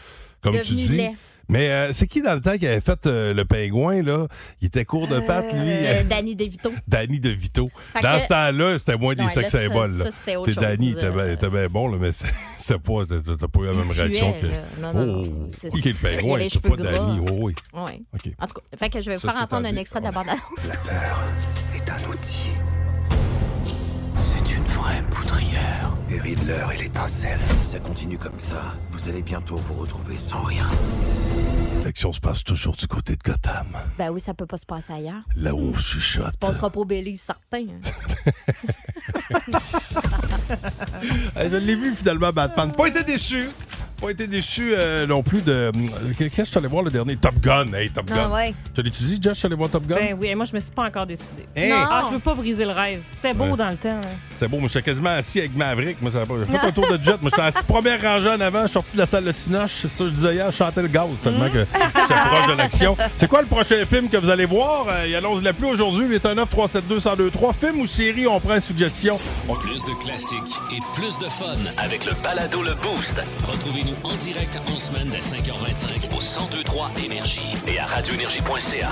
[0.41, 1.09] comme tu dis.
[1.49, 4.27] Mais euh, c'est qui dans le temps qui avait fait euh, le pingouin, là?
[4.61, 5.73] Il était court de pattes, lui.
[5.75, 6.71] Euh, Danny DeVito.
[6.87, 7.69] Danny DeVito.
[7.91, 9.91] Fait Dans que- ce temps-là, c'était moins des sex symboles.
[9.91, 12.11] ça, c'était autre T'es chose, Danny, il était bien, euh, il bien bon, là, mais
[12.13, 12.27] c'est-
[12.57, 14.81] c'était pas, t'as pas eu la même réaction que.
[14.81, 15.23] Non, non, non.
[15.27, 17.19] oh, C'est- ok, le il pingouin, cheveux pas Danny.
[17.29, 17.55] Oh, oui.
[17.73, 18.01] Ouais.
[18.39, 20.11] En tout cas, fait que je vais vous Ça, faire entendre un extrait de la
[20.11, 20.67] bande-annonce.
[20.69, 21.23] La peur
[21.75, 22.49] est un outil.
[24.45, 25.91] C'est une vraie poudrière.
[26.09, 27.39] Et Riddler et l'étincelle.
[27.61, 30.63] Si ça continue comme ça, vous allez bientôt vous retrouver sans rien.
[31.83, 33.67] L'action se passe toujours du côté de Gotham.
[33.97, 35.23] Ben oui, ça peut pas se passer ailleurs.
[35.35, 36.25] Là où on chuchote.
[36.25, 37.65] Ça passera pas au Belize, certain.
[37.67, 37.81] hein.
[41.35, 42.71] Eh, Je l'ai vu finalement, Batman.
[42.71, 43.49] Pas été déçu.
[44.03, 45.51] Pas été déçu euh, non plus de.
[45.53, 45.71] euh,
[46.17, 47.71] Qu'est-ce que je suis allé voir le dernier Top Gun?
[47.73, 48.31] Hey, Top Ah Gun.
[48.31, 48.53] ouais.
[48.75, 49.95] Tu l'as-tu dit, Josh, je suis allé voir Top Gun?
[49.95, 51.45] Ben oui, et moi, je me suis pas encore décidé.
[51.55, 51.71] Hey!
[51.73, 53.01] Ah, je veux pas briser le rêve.
[53.11, 53.57] C'était beau Ouais.
[53.57, 53.89] dans le temps.
[53.95, 54.09] hein.
[54.39, 56.01] C'est beau, moi j'étais quasiment assis avec Maverick.
[56.01, 56.33] Moi, ça va pas.
[56.39, 57.15] J'ai fait un tour de jet.
[57.21, 59.71] Moi, j'étais assis première rangée en avant, je suis sorti de la salle de Cinoche.
[59.71, 62.53] C'est ça que je disais hier, je chantais le gaz tellement que j'étais proche de
[62.57, 62.97] l'action.
[63.15, 64.85] C'est quoi le prochain film que vous allez voir?
[64.89, 68.59] Euh, il annonce la plus aujourd'hui, 819 372 1023 Film ou série, on prend une
[68.59, 69.15] suggestion.
[69.47, 71.55] On- Plus de classiques et plus de fun.
[71.77, 73.15] Avec le balado Le Boost
[73.47, 78.89] Retrouvez-nous en direct en semaine dès 5h25 au 1023 Énergie et à radioénergie.ca.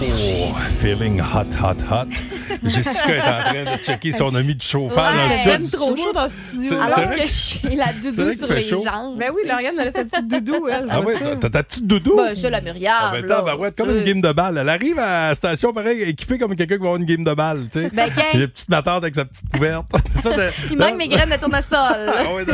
[0.00, 2.06] Oh, feeling hot, hot, hot.
[2.62, 5.30] Jessica est en train de checker si on a mis du chauffage Ouais, dans le
[5.30, 5.58] c'est studio.
[5.58, 6.80] même trop chaud dans le studio.
[6.80, 8.82] Alors que que- je suis la doudou sur les chaud.
[8.84, 9.18] jambes.
[9.18, 10.86] Ben oui, Lauriane, elle a sa petite doudou, elle.
[10.88, 11.36] Ah je ça.
[11.40, 12.16] t'as ta petite doudou?
[12.16, 12.94] Ben, c'est la Myriam.
[12.96, 13.42] Ah, ben, là.
[13.42, 14.58] ben ouais, comme une Euh, game de balle.
[14.58, 17.34] Elle arrive à la station, pareil, équipée comme quelqu'un qui va avoir une game de
[17.34, 17.90] balle, tu sais.
[17.92, 19.86] Ben, qu'un- Il y a une petite matante avec sa petite couverte.
[20.22, 20.30] Ça,
[20.70, 21.78] Il manque mes graines de tournesol.
[22.28, 22.44] Ah ouais,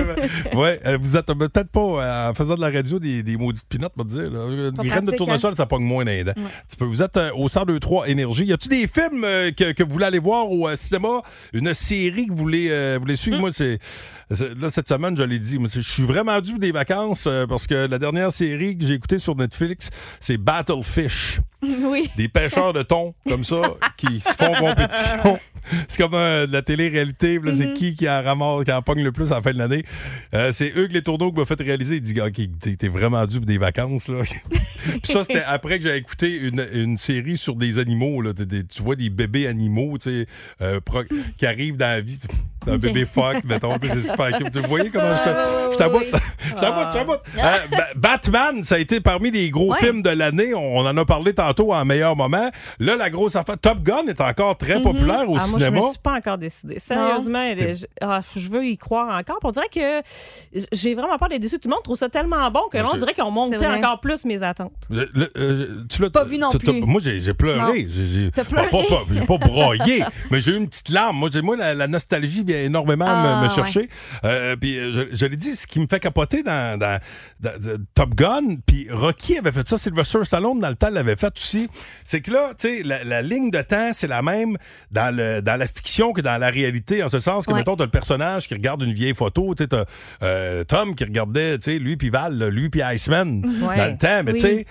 [0.58, 3.66] ouais, euh, vous êtes euh, peut-être pas, en faisant de la radio, des, des maudites
[3.68, 4.30] pinottes, on va te dire.
[4.30, 4.46] Là.
[4.68, 6.32] Une Pas graine de pratique, tournesol, ça pogne moins dans les dents.
[6.36, 6.84] Un petit peu.
[6.84, 8.44] Vous êtes au 102.3 Énergie.
[8.44, 11.22] Y a-tu des films euh, que, que vous voulez aller voir au euh, cinéma?
[11.52, 13.40] Une série que vous voulez, euh, vous voulez suivre?
[13.40, 13.78] Moi, c'est...
[14.30, 17.66] Là, cette semaine, je l'ai dit, c'est- je suis vraiment dû des vacances euh, parce
[17.66, 21.40] que la dernière série que j'ai écoutée sur Netflix, c'est Battlefish.
[21.66, 22.10] Oui.
[22.18, 23.56] Des pêcheurs de thon, comme ça,
[23.96, 25.38] qui se font compétition.
[25.88, 27.38] C'est comme euh, de la télé-réalité.
[27.42, 29.56] là, C'est qui qui en ramasse, qui en pogne le plus à la fin de
[29.56, 29.82] l'année?
[30.34, 31.96] Euh, c'est Hugues Les Tourneaux qui m'a fait réaliser.
[31.96, 34.08] Il dit OK, t'es t'es vraiment dû pour des vacances.
[34.08, 34.20] Là.
[34.24, 38.20] Puis ça, c'était après que j'ai écouté une, une série sur des animaux.
[38.20, 38.34] Là.
[38.34, 39.96] Des- tu vois des bébés animaux
[40.60, 41.04] euh, pro-
[41.38, 42.18] qui arrivent dans la vie.
[42.66, 43.78] Un bébé phoque, mettons.
[43.78, 44.56] tu sais, C'est super cute.
[44.56, 46.04] Vous voyez comment je te- je t'aboute?
[46.10, 47.20] Je t'aboute, je t'aboute.
[47.38, 49.78] Euh, Ba- Batman, ça a été parmi les gros Ouais.
[49.78, 50.54] films de l'année.
[50.54, 52.50] On en a parlé tantôt en meilleur moment.
[52.78, 53.58] Là, la grosse affaire.
[53.58, 55.80] Top Gun est encore très populaire au Ah, moi, cinéma.
[55.80, 56.78] je me suis pas encore décidée.
[56.78, 59.38] Sérieusement, je, ah, je veux y croire encore.
[59.40, 61.58] Puis On dirait que j'ai vraiment peur d'être déçue.
[61.58, 63.66] Tout le monde trouve ça tellement bon que là, Moi, on dirait qu'ils ont monté
[63.66, 64.72] encore plus mes attentes.
[64.90, 66.80] Le- le- euh, tu l'as Pas vu non plus.
[66.82, 67.86] Moi, j'ai j'ai pleuré.
[67.88, 71.16] J'ai- j'ai- T'as pas- pas- pas- J'ai pas broyé, mais j'ai eu une petite larme.
[71.16, 73.88] Moi, j'ai- moi la, la nostalgie vient énormément me- Ah, me, chercher.
[74.24, 77.00] Euh, puis euh, je, je l'ai dit, ce qui me fait capoter dans, dans-
[77.40, 81.16] dans- dans Top Gun, puis Rocky avait fait ça, Sylvester Stallone dans le temps l'avait
[81.16, 81.68] fait aussi,
[82.04, 84.56] c'est que là, tu sais, la, la ligne de temps, c'est la même
[84.90, 87.58] dans, le, dans la fiction que dans la réalité, en ce sens que, Ouais.
[87.58, 89.84] mettons, t'as le personnage qui regarde une vieille photo, tu sais, t'as
[90.22, 93.76] euh, Tom qui regardait, tu sais, lui puis Val, lui puis Iceman, Ouais.
[93.76, 94.40] dans le temps, mais Oui.
[94.40, 94.66] tu sais,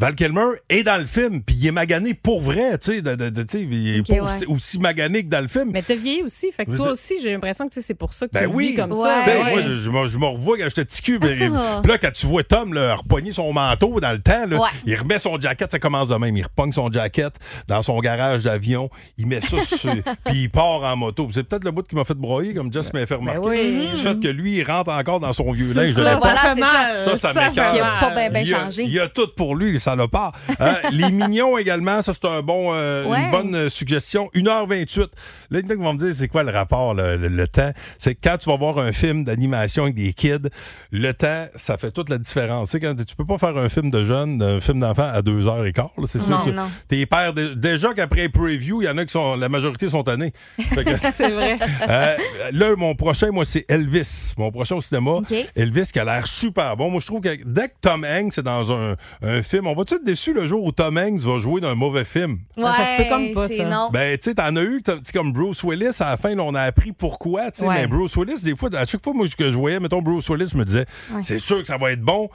[0.00, 3.16] Val Kilmer est dans le film, puis il est magané pour vrai, tu sais, de,
[3.16, 4.20] de- de- tu sais, il est pas ouais.
[4.36, 5.70] aussi, aussi magané que dans le film.
[5.72, 6.52] Mais t'as vieilli aussi.
[6.52, 8.68] Fait que toi aussi, j'ai l'impression que c'est pour ça que Ben tu le oui.
[8.68, 9.02] vis comme Ouais.
[9.02, 9.24] ça.
[9.26, 9.50] Ouais.
[9.50, 11.18] Moi, je, je me- je me revois quand j'étais petit cul.
[11.18, 11.36] ben,
[11.82, 14.68] Puis là, quand tu vois Tom là, repogner son manteau dans le temps, là, Ouais.
[14.86, 16.36] il remet son jacket, ça commence de même.
[16.36, 17.32] Il repogne son jacket
[17.66, 19.90] dans son garage d'avion, il met ça sur.
[20.26, 21.28] Puis il part en moto.
[21.34, 23.40] C'est peut-être le bout qui m'a fait broyer, comme Jess m'a fait remarquer.
[23.40, 23.88] Ben oui.
[23.92, 25.94] Du fait que lui, il rentre encore dans son vieux C'est linge.
[25.96, 26.54] de ça, voilà, ça.
[26.54, 27.50] Ça, ça m'écoeure.
[27.50, 28.00] fait Qui a mal.
[28.00, 28.82] pas bien, bien il, y a, changé.
[28.84, 30.32] il y a tout pour lui, ça pas.
[30.60, 33.22] Euh, les mignons également, ça c'est un bon, euh, Ouais.
[33.24, 34.28] une bonne euh, suggestion.
[34.34, 35.06] 1h28.
[35.50, 37.28] Là, il y en a qui vont me dire, c'est quoi le rapport, le, le-
[37.28, 37.70] le temps?
[37.96, 40.48] C'est que quand tu vas voir un film d'animation avec des kids,
[40.90, 42.70] le temps, ça fait toute la différence.
[42.70, 45.20] Tu sais, quand tu peux pas faire un film de jeunes, un film d'enfant à
[45.22, 46.28] 2h15, là, c'est sûr.
[46.30, 46.68] Non, que non.
[46.88, 50.02] T'es père, de- déjà qu'après preview, il y en a qui sont, la majorité sont
[50.02, 50.32] tannés.
[51.12, 51.56] C'est vrai.
[51.88, 52.16] euh,
[52.52, 54.32] là, mon prochain, moi, c'est Elvis.
[54.36, 55.20] Mon prochain au cinéma.
[55.54, 56.90] Elvis qui a l'air super bon.
[56.90, 59.94] Moi, je trouve que dès que Tom Hanks est dans un, un film, on va-tu
[59.94, 62.38] être déçu le jour où Tom Hanks va jouer dans un mauvais film?
[62.56, 63.64] Ça se peut comme pas, ça.
[63.64, 63.88] non.
[63.92, 66.34] Ben, tu sais, t'en as eu, t'as- tu sais, comme Bruce Willis, à la fin,
[66.34, 67.74] là, on a appris pourquoi, tu sais, Ouais.
[67.76, 70.50] mais Bruce Willis, des fois, à chaque fois moi, que je voyais, mettons, Bruce Willis,
[70.52, 71.20] je me disais, Ouais.
[71.24, 72.28] c'est sûr que ça va être bon.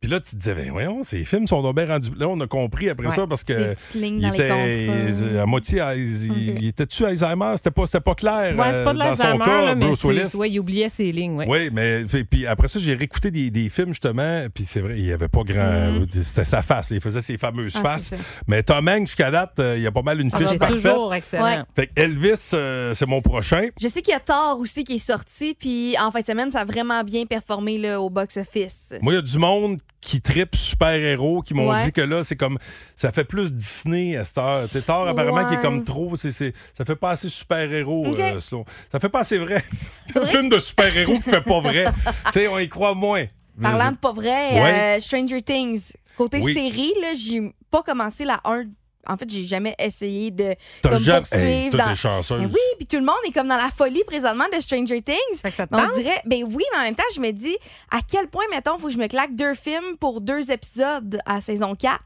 [0.00, 2.10] Puis là, tu te disais, ben voyons, ces films sont donc bien rendus.
[2.18, 3.52] Là, on a compris après Ouais, ça parce que.
[3.54, 5.82] des petites lignes il dans les était à moitié.
[5.96, 7.54] Il, il était-tu Alzheimer?
[7.56, 8.54] C'était pas, c'était pas clair.
[8.56, 10.20] Ouais, c'est pas de euh, dans son l'Alzheimer, cas, là, mais Bruce Willis.
[10.28, 11.34] c'est- ouais, il oubliait ses lignes.
[11.36, 11.46] Ouais.
[11.48, 14.94] Oui, mais fait- puis après ça, j'ai réécouté des, des films justement, puis c'est vrai,
[14.98, 15.92] il n'y avait pas grand.
[16.10, 17.72] C'était sa face, il faisait ses fameuses.
[17.76, 18.14] Ah, faces.
[18.46, 20.58] Mais Tom Hanks, jusqu'à date, euh, il y a pas mal une Ah, fiche c'est
[20.58, 20.76] parfaite.
[20.82, 21.42] toujours excellent.
[21.44, 21.58] Ouais.
[21.74, 23.68] Fait que Elvis, euh, c'est mon prochain.
[23.80, 26.50] Je sais qu'il y a Thor aussi qui est sorti, puis en fin de semaine,
[26.50, 28.94] ça a vraiment bien performé là, au box-office.
[29.00, 31.86] Moi, il y a du monde qui tripe super-héros, qui m'ont Ouais.
[31.86, 32.58] dit que là, c'est comme.
[32.94, 34.64] Ça fait plus Disney à cette heure.
[34.68, 36.14] C'est Thor, apparemment, qui est comme trop.
[36.16, 36.30] ça
[36.84, 38.40] fait pas assez super-héros, euh,
[38.92, 39.64] Ça fait pas assez vrai.
[40.14, 41.86] un film de super-héros qui fait pas vrai.
[42.32, 43.24] tu sais, on y croit moins.
[43.60, 44.96] Parlant de pas vrai, Ouais.
[44.96, 45.92] euh, Stranger Things.
[46.16, 46.54] Côté Oui.
[46.54, 48.64] série, là, j'ai pas commencé la 1
[49.08, 51.44] en fait, j'ai jamais essayé de comme, jamais- poursuivre.
[51.46, 52.36] Hey, dans-.
[52.38, 55.16] Mais oui, puis tout le monde est comme dans la folie présentement de Stranger Things.
[55.42, 55.94] ça te on tente?
[55.94, 57.56] dirait, ben oui, mais en même temps, je me dis,
[57.90, 61.40] à quel point, mettons, faut que je me claque deux films pour deux épisodes à
[61.40, 62.00] saison 4?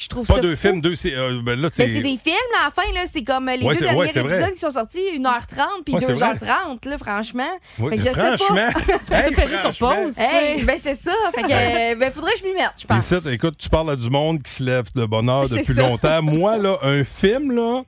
[0.00, 0.68] Je trouve Pas ça deux fou.
[0.68, 0.96] films, deux.
[0.96, 1.86] c'est- euh, ben là, Ben, c'est.
[1.88, 3.98] c'est des films, là, à la fin, là, c'est comme euh, les Ouais, deux derniers
[3.98, 4.32] ouais, c'est vrai.
[4.38, 7.50] épisodes qui sont sortis, 1h30 puis Ouais, c'est 2h30, là, franchement.
[7.78, 8.36] Oui, Fait que je sais pas.
[8.38, 8.70] franchement.
[9.10, 9.94] Hey, sur franchement.
[10.04, 10.14] pause.
[10.18, 11.12] Hey, ben c'est ça.
[11.34, 13.10] Fait que, euh, ben, faudrait que je m'y mette, je pense.
[13.10, 15.74] Ici, écoute, tu parles à du monde qui se lève de bonne heure C'est depuis
[15.74, 16.22] longtemps.
[16.22, 17.82] Moi, là, un film, là.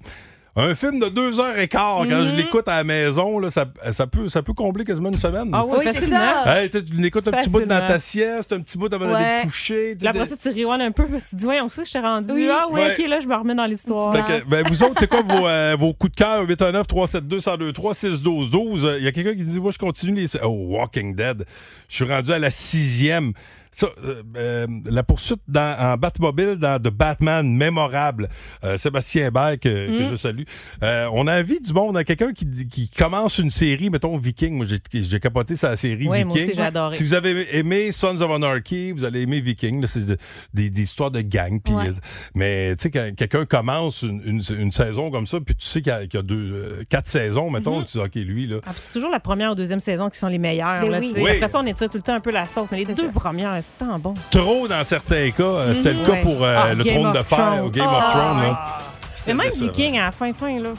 [0.55, 2.29] Un film de deux heures et quart, quand Mhm.
[2.29, 5.49] je l'écoute à la maison, là, ça, ça, peut, ça peut combler quasiment une semaine.
[5.55, 6.45] Ah oui, Oui, c'est ça.
[6.63, 9.41] Hey, tu tu l'écoutes un petit bout dans ta sieste, un petit bout avant d'aller
[9.41, 9.97] te coucher.
[9.97, 11.89] Puis après ça, tu rigoles un peu parce que tu dis, ouais, on sait que
[11.89, 12.33] je t'ai rendu.
[12.33, 12.51] Oui.
[12.53, 12.95] Ah, ouais, Ouais.
[13.01, 14.13] ok, là, je me remets dans l'histoire.
[14.47, 16.43] Ben, vous autres, c'est quoi vos, euh, vos coups de cœur?
[16.47, 20.29] 819 372 1023 612 12 Il y a quelqu'un qui dit, moi, je continue les.
[20.43, 21.47] Oh, Walking Dead.
[21.89, 23.33] Je suis rendu à la sixième.
[23.75, 28.29] Ça, euh, euh, la poursuite dans, en Batmobile dans The Batman, mémorable.
[28.65, 30.43] Euh, Sébastien Hébert, que, que je salue.
[30.83, 34.55] Euh, on a envie du monde, hein, quelqu'un qui, qui commence une série, mettons Viking.
[34.57, 36.27] Moi, j'ai, j'ai capoté sa série Ouais, Viking.
[36.35, 36.97] moi aussi, j'ai adoré.
[36.97, 39.81] Si vous avez aimé Sons of Anarchy, vous allez aimer Viking.
[39.81, 40.19] là, c'est de-
[40.53, 41.59] des, des histoires de gang.
[41.69, 41.89] Ouais.
[41.89, 41.93] euh,
[42.35, 45.81] mais tu sais, quand quelqu'un commence une, une- une saison comme ça, puis tu sais
[45.81, 47.85] qu'il y a, qu'il y a deux, euh, quatre saisons, mettons, Mm-hmm.
[47.87, 48.57] tu dis, OK, lui, là.
[48.67, 50.81] Ah, puis c'est toujours la première ou deuxième saison qui sont les meilleures.
[50.81, 51.09] Ben là, oui.
[51.09, 51.23] tu sais.
[51.23, 51.31] Oui.
[51.31, 52.69] Après ça, on étire tout le temps un peu la sauce.
[52.71, 53.09] Mais les deux ça.
[53.13, 54.15] premières, c'est tant bon.
[54.31, 55.43] Trop dans certains cas.
[55.43, 56.23] Euh, C'était le cas Ouais.
[56.23, 57.61] pour euh, Ah, le Game trône de fer Thrones.
[57.61, 58.43] au Game of Ah, Thrones.
[58.43, 58.79] là.
[59.27, 59.51] Mais même.
[59.53, 60.71] Viking, à la fin, fin, là,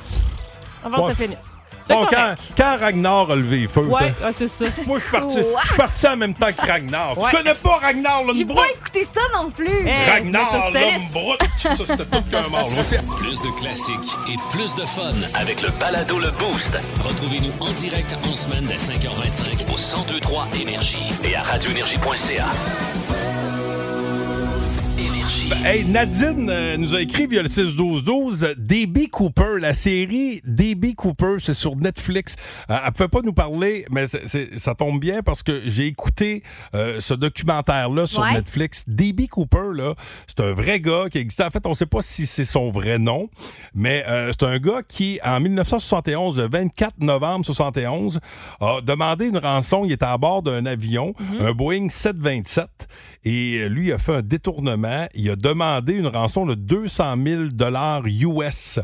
[0.86, 1.12] avant Ouais.
[1.12, 1.58] que ça finisse.
[1.90, 2.06] Bon,
[2.58, 4.66] quand, Ragnar a levé les feux, Ouais, ah, c'est ça.
[4.88, 5.46] moi, je suis parti, Ouais.
[5.62, 7.18] je suis parti en même temps que Ragnar.
[7.18, 7.30] Ouais.
[7.30, 8.56] Tu connais pas Ragnar J'ai Lundbrot?
[8.62, 9.68] pas écouté ça non plus.
[9.88, 10.72] Hey, Ragnar.
[10.74, 11.36] Lundbrot.
[11.62, 12.70] Ça, c'était tout qu'un mort.
[13.18, 15.12] Plus de classiques et plus de fun.
[15.36, 16.72] Avec le balado Le Boost
[17.04, 22.46] Retrouvez-nous en direct en semaine dès 5h25 au 1023 Énergie et à radioénergie.ca.
[25.62, 31.36] Hey, Nadine euh, nous a écrit via le 6-12-12 DB Cooper, la série DB Cooper,
[31.40, 32.36] c'est sur Netflix.
[32.70, 35.62] Euh, elle ne pouvait pas nous parler, mais c'est- c'est- ça tombe bien parce que
[35.66, 38.34] j'ai écouté euh, ce documentaire-là sur Ouais.
[38.34, 38.84] Netflix.
[38.88, 39.94] DB Cooper, là,
[40.28, 41.44] c'est un vrai gars qui existait.
[41.46, 43.30] En fait, on ne sait pas si c'est son vrai nom,
[43.74, 48.20] mais euh, c'est un gars qui, en 1971, le 24 novembre 71,
[48.60, 49.86] a demandé une rançon.
[49.86, 52.68] Il était à bord d'un avion, un Boeing 727,
[53.24, 55.08] et euh, lui a fait un détournement.
[55.14, 58.80] Il a demandé une rançon de 200 000 dollars US.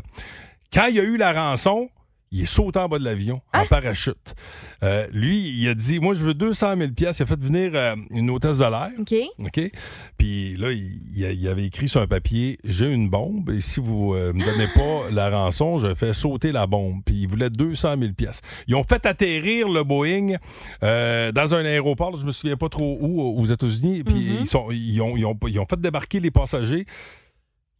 [0.72, 1.88] Quand il a eu la rançon,
[2.32, 4.34] il est sauté en bas de l'avion en parachute.
[4.82, 7.18] Euh, lui, il a dit Moi, je veux 200 000 pièces.
[7.18, 8.90] Il a fait venir euh, une hôtesse de l'air.
[8.98, 9.14] OK.
[9.40, 9.72] OK?
[10.16, 14.32] Puis là, il, avait écrit sur un papier J'ai une bombe et si vous ne
[14.32, 17.02] me donnez pas la rançon, je fais sauter la bombe.
[17.04, 18.40] Puis il voulait 200 000 pièces.
[18.68, 20.36] Ils ont fait atterrir le Boeing
[20.82, 24.04] euh, dans un aéroport, je me souviens pas trop où, aux États-Unis.
[24.04, 26.86] Puis ils, sont, ils, ont, ils, ont, ils ont fait débarquer les passagers.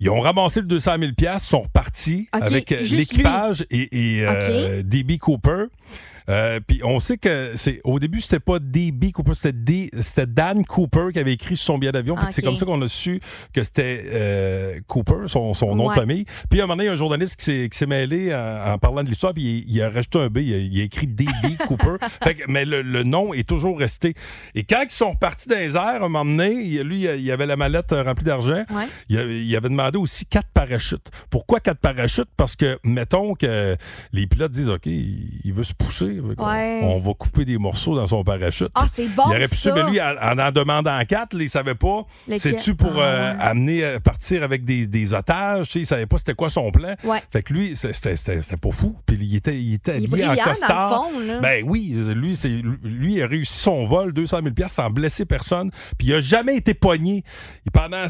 [0.00, 4.82] Ils ont ramassé le 200 000 pièces, sont repartis avec euh, l'équipage et, et, euh,
[4.82, 5.66] DB Cooper.
[6.30, 10.26] Euh, Puis on sait que c'est au début c'était pas DB Cooper, c'était D- c'était
[10.26, 12.14] Dan Cooper qui avait écrit sur son billet d'avion.
[12.14, 13.20] Que C'est comme ça qu'on a su
[13.52, 15.94] que c'était euh, Cooper, son, son nom Ouais.
[15.96, 16.24] de famille.
[16.48, 18.78] Puis à un moment donné, il y a un journaliste qui s'est- mêlé en, en
[18.78, 21.06] parlant de l'histoire, puis il, il a rajouté un B, il a, il a écrit
[21.08, 21.30] DB
[21.66, 21.96] Cooper.
[22.22, 24.14] Fait que- mais le, le nom est toujours resté.
[24.54, 27.46] Et quand ils sont repartis dans les airs, à un moment donné, lui, il avait
[27.46, 28.62] la mallette euh, remplie d'argent.
[28.70, 28.86] Ouais.
[29.08, 31.08] Il, avait, il avait demandé aussi quatre parachutes.
[31.30, 32.28] Pourquoi quatre parachutes?
[32.36, 33.76] Parce que, mettons que
[34.12, 36.19] les pilotes disent, OK, il veut se pousser.
[36.38, 36.80] Ouais.
[36.84, 38.68] On va couper des morceaux dans son parachute.
[38.74, 39.74] Ah, c'est bon, Il aurait pu ça.
[39.74, 42.04] mais lui, en en, en demandant quatre, là, il savait pas.
[42.36, 45.66] C'est-tu pour Ah, euh, amener, euh, partir avec des, des otages?
[45.66, 46.94] Tu sais, il savait pas c'était quoi son plan.
[47.04, 47.18] Ouais.
[47.30, 48.94] Fait que lui, c'est- c'était pas fou.
[49.06, 50.94] Puis il était, il était Il habillé en brillant, dans le costard.
[51.10, 51.40] fond, là.
[51.40, 52.36] Ben oui, lui,
[52.82, 55.70] lui, il a réussi son vol, 200 000 sans blesser personne.
[55.98, 57.24] Puis il a jamais été pogné.
[57.66, 58.04] Et pendant,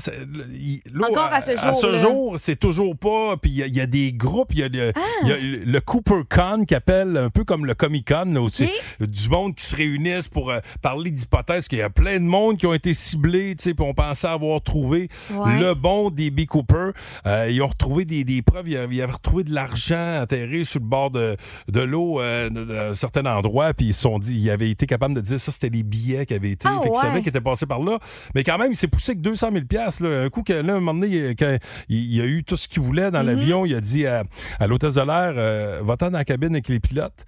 [0.51, 3.37] il- là, Encore à ce À ce jour, c'est toujours pas.
[3.37, 5.01] Puis il y a- il y, a des groupes, il y a, le, Ah.
[5.25, 8.41] il y a le Cooper Con qui appelle un peu comme le Comic Con, là,
[8.41, 12.21] où c'est du monde qui se réunissent pour euh, parler d'hypothèses, qu'il y a plein
[12.21, 15.61] de monde qui ont été ciblés, tu sais, puis on pensait avoir trouvé Ouais.
[15.61, 16.91] le bon DB Cooper.
[17.27, 20.65] Euh, ils ont retrouvé des, des preuves, ils avaient, ils avaient retrouvé de l'argent enterré
[20.65, 21.37] sur le bord de,
[21.69, 22.49] de l'eau euh,
[22.89, 25.41] à un certain endroit, puis ils se sont dit, ils avaient été capables de dire
[25.41, 26.97] ça, c'était les billets qui avaient été, Ah, fait qu'ils ouais.
[27.01, 27.99] savaient qu'ils étaient passés par là.
[28.35, 30.23] Mais quand même, il s'est poussé avec 200 000 piastres, là.
[30.25, 31.57] Un coup, que, là, un moment donné, il- quand
[31.89, 34.25] il, il a eu tout ce qu'il voulait dans l'avion, il a dit à,
[34.59, 37.25] à l'hôtesse de l'air, euh, va-t'en dans la cabine avec les pilotes.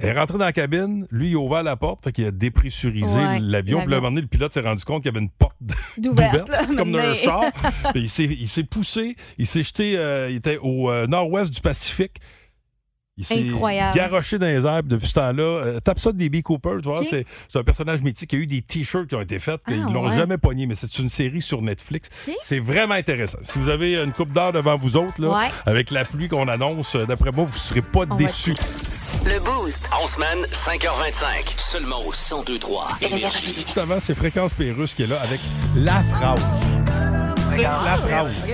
[0.00, 2.30] Elle est rentrée dans la cabine, lui, il a ouvert la porte, fait qu'il a
[2.30, 3.80] dépressurisé Ouais, l'avion.
[3.80, 5.56] Puis là, un moment donné, le pilote s'est rendu compte qu'il y avait une porte
[6.02, 7.44] là, comme dans un char.
[7.92, 12.16] Puis il s'est- poussé, il s'est jeté, euh, il était au euh, nord-ouest du Pacifique.
[13.16, 13.44] Il s'est
[13.94, 15.42] garoché dans les airs depuis ce temps-là.
[15.42, 17.02] Euh, tape ça de DB Cooper, tu vois.
[17.04, 18.32] C'est, un personnage mythique.
[18.32, 20.16] Il y a eu des t-shirts qui ont été faits, Ah, ils l'ont ouais.
[20.16, 20.64] jamais pogné.
[20.64, 22.08] Mais c'est une série sur Netflix.
[22.38, 23.36] C'est vraiment intéressant.
[23.42, 25.50] Si vous avez une coupe d'heure devant vous autres, là, Ouais.
[25.66, 28.54] avec la pluie qu'on annonce, euh, d'après moi, vous ne serez pas déçus.
[29.24, 29.78] Le Boost.
[29.92, 31.58] En semaine, 5h25.
[31.58, 33.54] Seulement au 1023 Énergie.
[33.54, 35.40] Juste avant, c'est Fréquence Pérusse qui est là avec
[35.76, 36.40] la phrase.
[37.52, 38.48] C'est la phrase.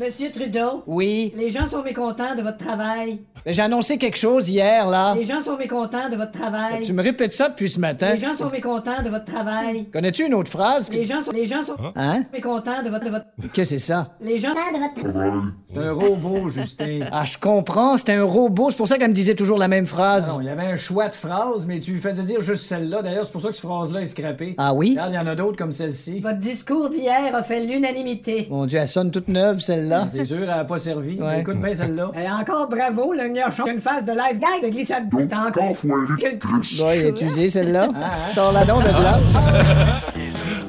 [0.00, 1.32] Monsieur Trudeau, Oui.
[1.36, 3.18] les gens sont mécontents de votre travail.
[3.46, 5.14] J'ai annoncé quelque chose hier, là.
[5.16, 6.82] Les gens sont mécontends de votre travail.
[6.84, 8.12] Tu me répètes ça depuis ce matin.
[8.12, 9.86] Les gens sont mécontents de votre travail.
[9.92, 10.90] Connais-tu une autre phrase?
[10.92, 12.24] Les gens sont, les gens sont Hein?
[12.32, 13.24] mécontents de votre, de votre.
[13.40, 14.10] Qu'est-ce que c'est ça?
[14.20, 15.58] Les gens de votre.
[15.64, 17.00] C'est un robot, Justin.
[17.10, 18.70] Ah, je comprends, c'était un robot.
[18.70, 20.28] C'est pour ça qu'elle me disait toujours la même phrase.
[20.34, 23.02] Non, il y avait un choix de phrases, mais tu lui faisais dire juste celle-là.
[23.02, 24.54] D'ailleurs, c'est pour ça que cette phrase-là est scrappée.
[24.58, 24.90] Ah oui?
[24.90, 26.20] Regarde, il y en a d'autres comme celle-ci.
[26.20, 28.46] Votre discours d'hier a fait l'unanimité.
[28.50, 30.08] Mon Dieu, elle sonne toute neuve, celle-là.
[30.12, 31.20] C'est sûr, elle a pas servi.
[31.20, 31.40] Ouais.
[31.40, 32.10] Écoute bien celle-là.
[32.20, 33.66] Et encore bravo, le gnochon.
[33.66, 35.04] Une phase de live gag de glissade.
[35.28, 35.72] T'as encore.
[35.84, 37.88] Bon, il a utilisé celle-là.
[37.94, 38.32] Ah, hein?
[38.34, 39.18] Sors la don de là.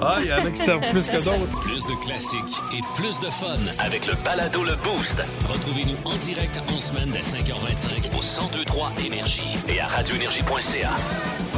[0.01, 1.60] Ah, il y en a qui servent plus que d'autres.
[1.60, 3.58] Plus de classiques et plus de fun.
[3.79, 9.58] Avec le balado Le Boost Retrouvez-nous en direct en semaine dès 5h25 au 1023 Énergie
[9.67, 11.48] et à radioénergie.ca.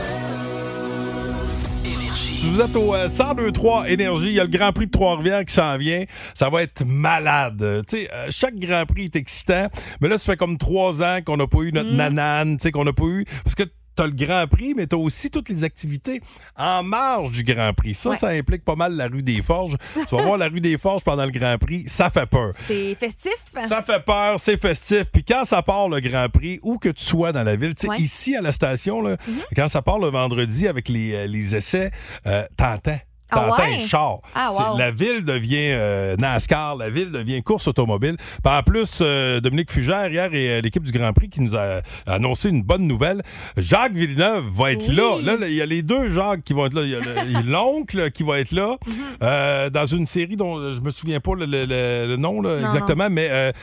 [2.42, 5.46] Si vous êtes au euh, 1023 Énergie, il y a le Grand Prix de Trois-Rivières
[5.46, 6.06] qui s'en vient.
[6.34, 7.62] Ça va être malade.
[7.62, 9.68] Euh, Tu sais, euh, chaque Grand Prix est excitant,
[10.02, 12.72] mais là, ça fait comme trois ans qu'on n'a pas eu notre nanane, tu sais,
[12.72, 13.26] qu'on n'a pas eu...
[13.44, 13.64] Parce que
[14.06, 16.22] Le Grand Prix, mais t'as aussi toutes les activités
[16.58, 17.96] en marge du Grand Prix.
[17.96, 18.16] Ça, Ouais.
[18.16, 19.76] ça implique pas mal la rue des Forges.
[20.08, 22.52] tu vas voir la rue des Forges pendant le Grand Prix, ça fait peur.
[22.54, 23.34] C'est festif.
[23.68, 25.06] Ça fait peur, c'est festif.
[25.12, 27.82] Puis quand ça part le Grand Prix, où que tu sois dans la ville, tu
[27.84, 27.98] sais, Ouais.
[28.00, 29.18] Ici à la station, là,
[29.56, 31.92] quand ça part le vendredi avec les, euh, les essais,
[32.26, 33.00] euh, t'entends.
[33.32, 33.84] Ah T'entends ouais?
[33.84, 34.20] un char.
[34.36, 34.78] Ah, wow.
[34.78, 38.18] La ville devient euh, NASCAR, la ville devient course automobile.
[38.44, 41.56] Puis en plus, euh, Dominique Fugère, hier, et euh, l'équipe du Grand Prix qui nous
[41.56, 43.22] a annoncé une bonne nouvelle.
[43.58, 44.96] Jacques Villeneuve va être Oui.
[44.96, 45.38] là.
[45.38, 46.82] Là, il y a les deux Jacques qui vont être là.
[46.84, 48.76] Il y a l'oncle qui va être là
[49.24, 52.60] euh, dans une série dont je me souviens pas le, le- le- le nom là,
[52.60, 53.54] Non, exactement, mais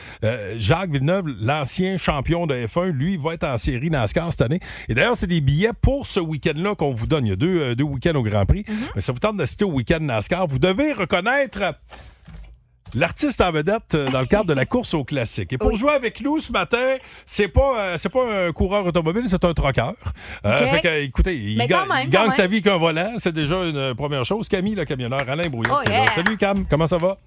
[0.57, 4.59] Jacques Villeneuve, l'ancien champion de F1, lui, va être en série NASCAR cette année.
[4.87, 7.25] Et d'ailleurs, c'est des billets pour ce week-end-là qu'on vous donne.
[7.25, 8.65] Il y a deux, deux week-ends au Grand Prix.
[8.95, 10.47] Mais ça vous tente au week-end NASCAR.
[10.47, 11.75] Vous devez reconnaître
[12.95, 15.53] l'artiste en vedette euh, dans le cadre de la course au classique.
[15.53, 15.77] Et pour Oui.
[15.77, 16.95] jouer avec nous ce matin,
[17.25, 19.93] c'est pas euh, c'est pas un coureur automobile, c'est un troqueur.
[20.45, 20.67] Euh, OK.
[20.69, 24.25] fait que, écoutez, il, ga- même, gagne sa vie qu'un volant, c'est déjà une première
[24.25, 24.47] chose.
[24.49, 25.83] Camille, le camionneur, Alain Brouillard.
[25.85, 26.11] Oh, yeah.
[26.15, 27.17] Salut Cam, comment ça va?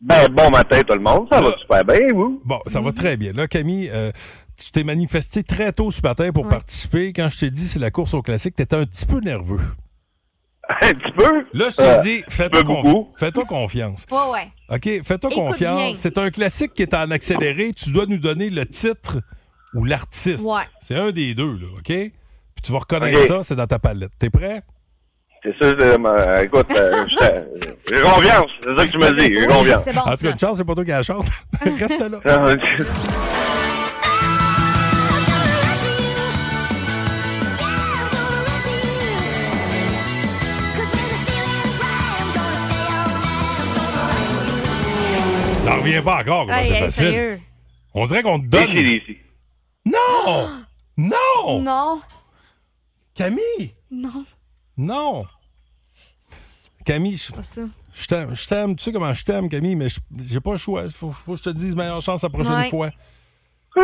[0.00, 2.40] Ben, bon matin tout le monde, ça va super bien, vous?
[2.44, 3.32] Bon, ça va très bien.
[3.32, 4.12] Là, Camille, euh,
[4.56, 6.50] tu t'es manifesté très tôt ce matin pour Ouais.
[6.50, 7.12] participer.
[7.12, 9.60] Quand je t'ai dit c'est la course au classique, t'étais un petit peu nerveux.
[10.82, 11.44] Un petit peu?
[11.54, 14.04] Là, je t'ai Euh, dit, fais-toi confiance.
[14.10, 14.76] Ouais, ouais.
[14.76, 15.96] OK, fais-toi confiance.
[15.96, 17.72] C'est un classique qui est en accéléré.
[17.72, 19.18] Tu dois nous donner le titre
[19.74, 20.44] ou l'artiste.
[20.44, 20.62] Ouais.
[20.82, 21.84] C'est un des deux, là, OK?
[21.86, 22.12] Puis
[22.62, 24.10] tu vas reconnaître ça, c'est dans ta palette.
[24.18, 24.62] T'es prêt?
[25.42, 29.34] C'est ça, euh, euh, écoute, euh, je- j'ai confiance, c'est ça que tu me dis,
[29.34, 29.82] j'ai Oui, confiance.
[29.84, 31.26] c'est bon en tout cas, chance, c'est pas toi qui la chante.
[31.62, 32.18] Reste là.
[45.78, 47.04] Reviens pas encore, comment Hey, c'est hey, facile.
[47.06, 47.40] sérieux?
[47.94, 48.70] On dirait qu'on te donne.
[48.72, 49.18] DC.
[49.86, 50.50] Non!
[50.96, 51.62] Non!
[51.62, 52.00] Non.
[53.14, 53.74] Camille!
[53.90, 54.24] Non.
[54.76, 55.24] Non!
[56.84, 57.62] Camille, je- Pas ça.
[57.94, 58.76] je t'aime, je t'aime.
[58.76, 60.88] Tu sais comment je t'aime, Camille, mais je- j'ai pas le choix.
[60.90, 62.70] Faut, faut que je te dise meilleure chance la prochaine Ouais.
[62.70, 62.90] fois.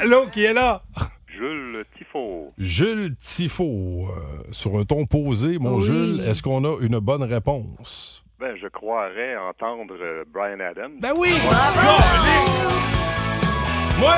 [0.00, 0.82] Allô, qui est là?
[1.28, 2.52] Jules Tifo.
[2.58, 4.08] Jules Tifo.
[4.08, 5.86] euh, sur un ton posé, mon Oui.
[5.86, 8.21] Jules, est-ce qu'on a une bonne réponse?
[8.42, 10.94] Ben, je croirais entendre euh, Brian Adams.
[11.00, 11.30] Ben oui!
[14.00, 14.14] Moi,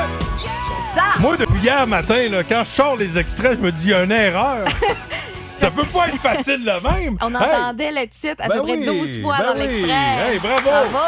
[0.67, 1.03] C'est ça.
[1.19, 3.93] moi, depuis hier matin, là, quand je sors les extraits, je me dis, il y
[3.93, 4.65] a une erreur.
[5.55, 7.17] Ça peut pas être facile de même.
[7.21, 9.59] On Hey, entendait le titre à Ben peu près oui, 12 fois ben dans oui.
[9.67, 10.33] l'extrait.
[10.33, 10.61] Hey, bravo.
[10.91, 11.05] Bravo.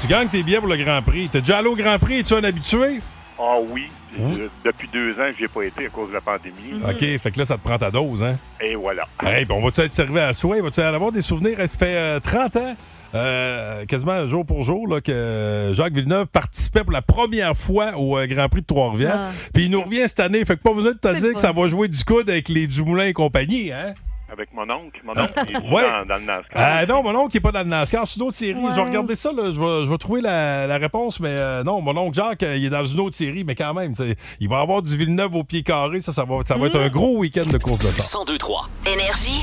[0.00, 1.28] Tu gagnes tes billets pour le Grand Prix.
[1.30, 2.20] T'es déjà allé au Grand Prix?
[2.20, 3.00] Es-tu un habitué?
[3.44, 3.86] Ah oui,
[4.18, 4.34] Hein?
[4.38, 6.54] euh, depuis deux ans j'y ai pas été à cause de la pandémie.
[6.74, 6.90] Mm-hmm.
[7.14, 8.36] OK, fait que là, ça te prend ta dose, hein?
[8.60, 9.08] Et voilà.
[9.22, 10.60] Hey, on va-tu être servi à soi?
[10.60, 11.56] Va-tu en avoir des souvenirs?
[11.58, 12.76] Ça fait euh, 30 ans,
[13.14, 18.18] euh, quasiment jour pour jour, là, que Jacques Villeneuve participait pour la première fois au
[18.18, 19.16] euh, Grand Prix de Trois-Rivières.
[19.18, 19.30] Ah.
[19.54, 20.44] Puis il nous revient cette année.
[20.44, 22.66] Fait que pas besoin de te dire que ça va jouer du coude avec les
[22.66, 23.94] Dumoulin et compagnie, hein?
[24.32, 24.98] Avec mon oncle.
[25.04, 25.82] Mon oncle, il est Ouais.
[25.92, 26.44] dans, dans le NASCAR.
[26.54, 28.54] Ah non, mon oncle n'est pas dans le NASCAR, c'est une autre série.
[28.54, 28.70] Ouais.
[28.70, 31.62] Je vais regarder ça, là, je, vais, je vais trouver la, la réponse, mais euh,
[31.64, 33.92] non, mon oncle Jacques, euh, il est dans une autre série, mais quand même,
[34.40, 36.88] il va avoir du Villeneuve au pied carré, ça, ça va, ça va être un
[36.88, 38.06] gros week-end de course de char.
[38.26, 39.42] 1023 Énergie.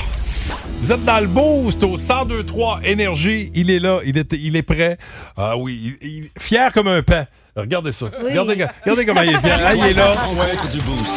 [0.81, 3.51] Vous êtes dans le boost au 1023 Énergie.
[3.53, 4.97] Il est là, il est, il est prêt.
[5.37, 7.25] Ah oui, il, il- fier comme un pain.
[7.55, 8.07] Regardez ça.
[8.23, 8.29] Oui.
[8.31, 9.59] Regardez, regardez comment il est fier.
[9.63, 10.13] Ah, il est là.
[10.13, 11.15] Rencontre du Boost.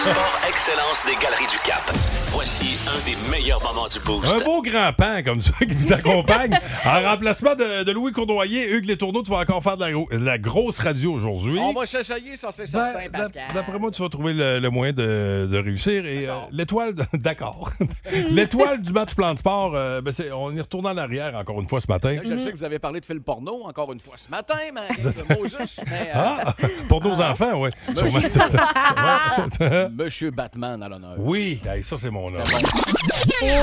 [0.00, 2.19] Sport Excellence des Galeries du Cap.
[2.32, 4.32] Voici un des meilleurs moments du Boost.
[4.40, 6.56] Un beau grand pan comme ça qui vous accompagne.
[6.84, 9.90] en remplacement de, de Louis Cournoyer, Hugues Les Tourneaux, tu vas encore faire de la,
[9.92, 11.58] gro- de la grosse radio aujourd'hui.
[11.58, 13.42] On va s'essayer, ça, c'est certain, Ben, Pascal.
[13.52, 16.06] D'après moi, tu vas trouver le, le moyen de, de réussir.
[16.06, 17.70] Et euh, l'étoile, d'accord.
[18.30, 21.68] l'étoile du match plan de sport, euh, ben, on y retourne en arrière encore une
[21.68, 22.14] fois ce matin.
[22.14, 24.54] Là, je sais que vous avez parlé de film porno encore une fois ce matin,
[24.74, 26.54] mais de Moses, mais, euh, Ah,
[26.88, 27.70] pour nos enfants, oui.
[27.88, 29.88] Monsieur...
[29.90, 31.14] Monsieur Batman à l'honneur.
[31.18, 32.42] Oui, ça c'est mon nom.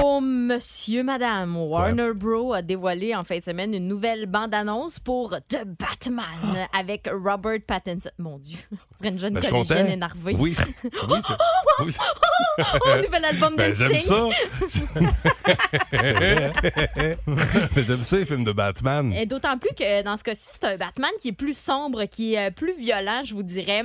[0.03, 2.53] Oh, monsieur, madame, Warner Bros.
[2.53, 8.09] a dévoilé en fin de semaine une nouvelle bande-annonce pour The Batman avec Robert Pattinson.
[8.17, 9.93] Mon Dieu, on dirait une jeune Ben, je suis collégienne content.
[9.93, 10.35] énervée.
[10.39, 11.37] Oui, oui, c'est-
[11.83, 11.99] oui, c'est-
[12.59, 14.23] Oh, nouvel album Ben, de j'aime ça.
[17.73, 19.13] Mais J'aime ça, les films de Batman.
[19.13, 22.33] Et D'autant plus que dans ce cas-ci, c'est un Batman qui est plus sombre, qui
[22.33, 23.83] est euh, plus violent, je vous dirais.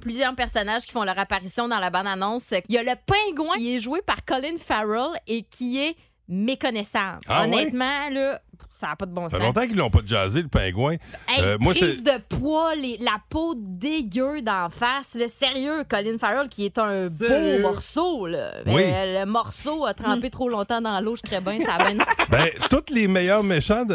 [0.00, 2.52] Plusieurs personnages qui font leur apparition dans la bande-annonce.
[2.68, 5.96] Il y a le pingouin qui est joué par Colin Farrell et qui est
[6.28, 7.20] méconnaissable.
[7.28, 7.44] Ah?
[7.44, 8.40] Honnêtement, là,
[8.70, 9.38] ça n'a pas de bon Ça sens.
[9.38, 10.96] fait longtemps qu'ils l'ont pas jazzé, le pingouin.
[11.28, 12.18] Hey, Euh, moi, prise c'est.
[12.18, 15.10] de poids, les- la peau dégueu d'en face.
[15.14, 17.56] Le sérieux, Colin Farrell, qui est un Sérieux?
[17.56, 18.26] beau morceau.
[18.26, 18.52] Là.
[18.66, 18.82] Oui.
[18.84, 22.04] Euh, le morceau a trempé trop longtemps dans l'eau, je serais bien, ça a bien...
[22.30, 23.94] Ben, tous les meilleurs méchants, tout-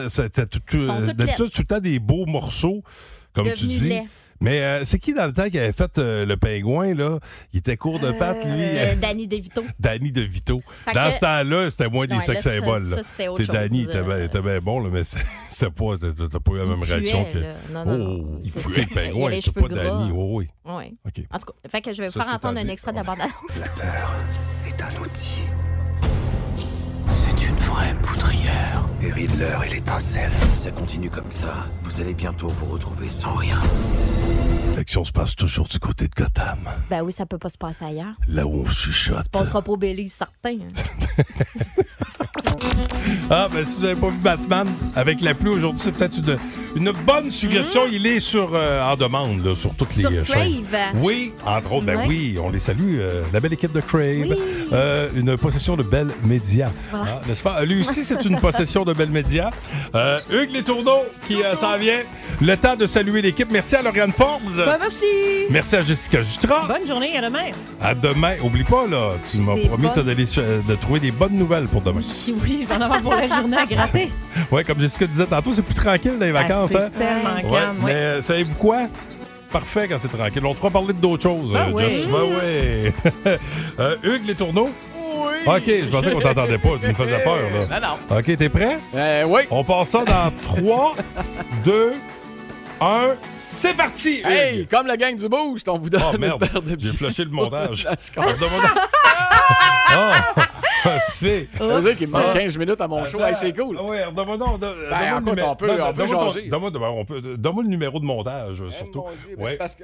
[0.49, 2.83] tout- toutes d'habitude, tout le temps des beaux morceaux,
[3.33, 3.99] comme tu dis.
[4.41, 7.19] Mais euh, c'est qui dans le temps qui avait fait euh, le pingouin, là?
[7.53, 8.63] Il était court de pattes, lui.
[8.65, 9.63] Euh, Danny DeVito.
[9.79, 10.61] Danny DeVito.
[10.85, 12.83] Fait Dans que- ce temps-là, c'était moins des Ouais, sex là, ça- symboles.
[12.83, 13.03] ça, là.
[13.03, 15.17] c'était autre T'es Danny, chose, t'es bien, euh, t'es bien bon, là, mais c'est-
[15.49, 17.37] c'était pas, t'as t'as pas eu la même réaction que.
[17.39, 17.53] là.
[17.71, 18.25] Non, non, non.
[18.29, 18.69] Oh, il C'est puait ça.
[18.69, 19.83] le Il avait pingouin, les cheveux pas gras.
[19.83, 20.11] Danny.
[20.13, 20.73] Oui, oui.
[20.73, 20.93] Ouais.
[21.05, 21.25] OK.
[21.31, 22.97] En tout cas, fait que je vais vous Ça, faire c'est entendre un extrait de
[22.97, 23.59] la bande-annonce.
[23.59, 24.15] La peur
[24.67, 25.41] est un outil.
[27.69, 28.83] Vraie poudrière.
[29.01, 30.31] Et Riddler et l'étincelle.
[30.53, 33.55] Si ça continue comme ça, vous allez bientôt vous retrouver sans rien.
[34.75, 36.59] L'action se passe toujours du côté de Gotham,
[36.89, 38.15] Ben oui, ça peut pas se passer ailleurs.
[38.27, 39.23] là où on chuchote.
[39.23, 39.77] Ça passera pas au
[40.09, 40.51] certain.
[40.51, 41.23] hein.
[43.31, 46.37] Ah, ben si vous n'avez pas vu Batman avec la pluie aujourd'hui, c'est peut-être une,
[46.87, 47.81] une bonne suggestion.
[47.91, 50.63] Il est sur euh, en demande là, sur toutes les Sur euh, chaînes.
[50.71, 50.95] Crave.
[51.01, 52.05] Oui, entre autres, ben Ouais.
[52.07, 52.97] oui, on les salue.
[52.99, 54.35] euh, la belle équipe de Crave.
[54.71, 56.71] Euh, une possession de Belle Média.
[56.91, 57.19] Voilà.
[57.23, 57.63] Ah, N'est-ce pas?
[57.65, 59.49] Lui aussi, c'est une possession de Belle Média.
[59.95, 61.99] Euh, Hugues Les Tourneaux qui euh, s'en vient.
[62.41, 63.49] Le temps de saluer l'équipe.
[63.51, 64.41] Merci à Lauriane Forbes.
[64.55, 65.05] Ben, merci.
[65.49, 66.67] Merci à Jessica Justra.
[66.67, 67.49] Bonne journée, à demain.
[67.81, 68.35] À demain.
[68.43, 69.87] Oublie pas, là, tu m'as promis
[70.27, 70.35] ch-
[70.67, 72.01] de trouver des bonnes nouvelles pour demain.
[72.27, 74.11] Oui, je vais en avoir pour la journée à gratter.
[74.51, 76.71] Ouais, comme Jessica disait tantôt, c'est plus tranquille dans les Ah, vacances.
[76.71, 76.89] c'est hein?
[76.97, 77.91] tellement Ouais, calme, Mais ouais.
[77.93, 78.87] euh, savez-vous quoi?
[79.51, 80.45] Parfait quand c'est tranquille.
[80.45, 81.53] On te fera parler d'autres choses.
[81.55, 82.05] Ah euh, oui.
[82.11, 82.93] Ben
[83.25, 83.35] oui.
[83.79, 84.69] Euh, Hugues, les tourneaux?
[84.95, 85.33] Oui.
[85.47, 86.69] OK, je pensais qu'on t'entendait pas.
[86.81, 87.37] Tu me faisais peur,
[87.69, 87.79] là.
[87.79, 88.77] Non, OK, t'es prêt?
[88.93, 89.41] Euh, oui.
[89.49, 90.93] On passe ça dans 3,
[91.65, 91.93] 2,
[92.81, 93.15] 1.
[93.37, 94.21] C'est parti!
[94.23, 94.69] Hey, Hugues.
[94.69, 97.23] comme la gang du Boost, on vous donne Oh merde, une paire de j'ai flushé
[97.25, 97.87] le montage.
[98.17, 98.69] On demande-
[100.85, 100.99] Ah!
[101.11, 102.33] Ça veut dire qu'il me manque Ah.
[102.39, 103.19] 15 minutes à mon show.
[103.19, 103.77] Hey, c'est cool.
[103.79, 104.59] Ah ouais, donne-moi donc.
[105.31, 106.47] numéro- on peut- on peut donne-moi ton- jaser.
[106.49, 109.05] Donne-moi donne-moi- on peut- donne-moi le numéro de montage, euh, surtout.
[109.45, 109.83] C'est parce que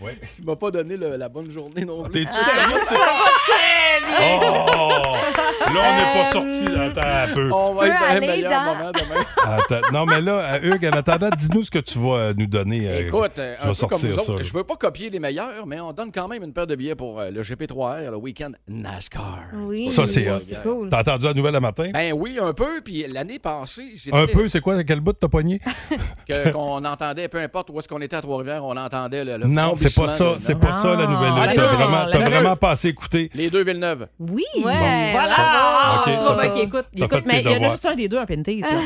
[0.00, 0.18] Ouais.
[0.36, 2.24] tu m'as pas donné le- la bonne journée non plus.
[2.24, 2.30] T'es
[4.20, 5.72] Oh!
[5.72, 6.80] Là, on n'est pas sorti.
[6.80, 7.50] Attends un peu.
[7.52, 9.24] On va être aller meilleur dans- moment demain.
[9.56, 9.92] Attends.
[9.92, 12.88] Non, mais là, euh, Hugues, en attendant, dis-nous ce que tu vas euh, nous donner.
[12.88, 14.32] euh, Écoute, euh, je un vais peu comme sortir ça.
[14.32, 16.74] autres, je veux pas copier les meilleurs, mais on donne quand même une paire de
[16.76, 19.40] billets pour euh, le GP3R, le week-end NASCAR.
[19.54, 19.88] Oui.
[19.88, 20.38] Ça, c'est hot.
[20.38, 20.90] C'est cool.
[20.90, 21.90] T'as entendu la nouvelle le matin?
[21.92, 22.80] Ben oui, un peu.
[22.84, 24.82] Puis l'année passée, j'ai Un dit peu, c'est quoi?
[24.84, 25.60] Quel bout t'as pogné?
[26.28, 29.46] que- qu'on entendait, peu importe où est-ce qu'on était à Trois-Rivières, on entendait le, le
[29.46, 30.34] Non, c'est pas frombissement ça.
[30.36, 30.60] de- C'est non?
[30.60, 31.32] pas ça, la nouvelle.
[31.36, 33.30] Ah, T'as les deux, vraiment, t'as vraiment pas assez écouté.
[33.34, 34.08] Les deux Villeneuve.
[34.18, 34.44] Oui.
[34.56, 36.02] Ouais, Voilà.
[36.06, 36.12] Ok.
[36.12, 36.86] Tu vois bien qu'il écoute.
[36.92, 38.80] Il écoute, mais il y en a juste un des deux à Pinty, ça.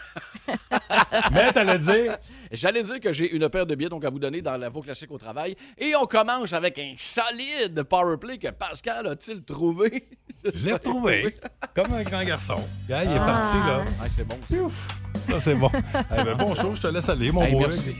[1.32, 2.16] Mais t'allais dire.
[2.52, 4.82] J'allais dire que j'ai une paire de billets donc à vous donner dans la Vaux
[4.82, 5.56] Classique au travail.
[5.78, 10.08] Et on commence avec un solide powerplay que Pascal a-t-il trouvé?
[10.44, 11.34] Je l'ai retrouvé.
[11.74, 12.56] Comme un grand garçon.
[12.88, 13.18] Il est Ah.
[13.24, 13.84] parti, là.
[14.02, 14.36] Ah, c'est bon.
[14.48, 15.30] ça.
[15.32, 15.70] Ça, c'est bon.
[15.74, 17.94] Eh ben, bon show, je te laisse aller, mon Hey, beau merci.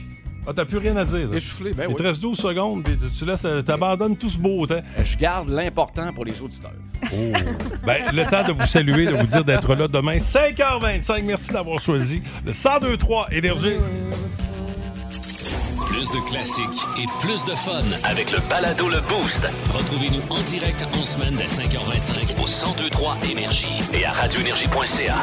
[0.46, 1.20] Ah, t'as plus rien à dire.
[1.26, 1.28] là.
[1.30, 2.08] T'es soufflé, ben Il te oui.
[2.08, 4.82] reste 12 secondes, puis tu laisses, euh, t'abandonnes tout ce beau temps.
[5.04, 6.72] Je garde l'important pour les auditeurs.
[7.12, 7.16] Oh.
[7.84, 11.22] Ben, le temps de vous saluer, de vous dire d'être là demain, 5h25.
[11.24, 13.74] Merci d'avoir choisi le 1023 Énergie.
[15.86, 17.82] Plus de classiques et plus de fun.
[18.04, 23.66] Avec le balado Le Boost Retrouvez-nous en direct en semaine dès 5h25 au 1023 Énergie
[23.92, 25.16] et à radioénergie.ca.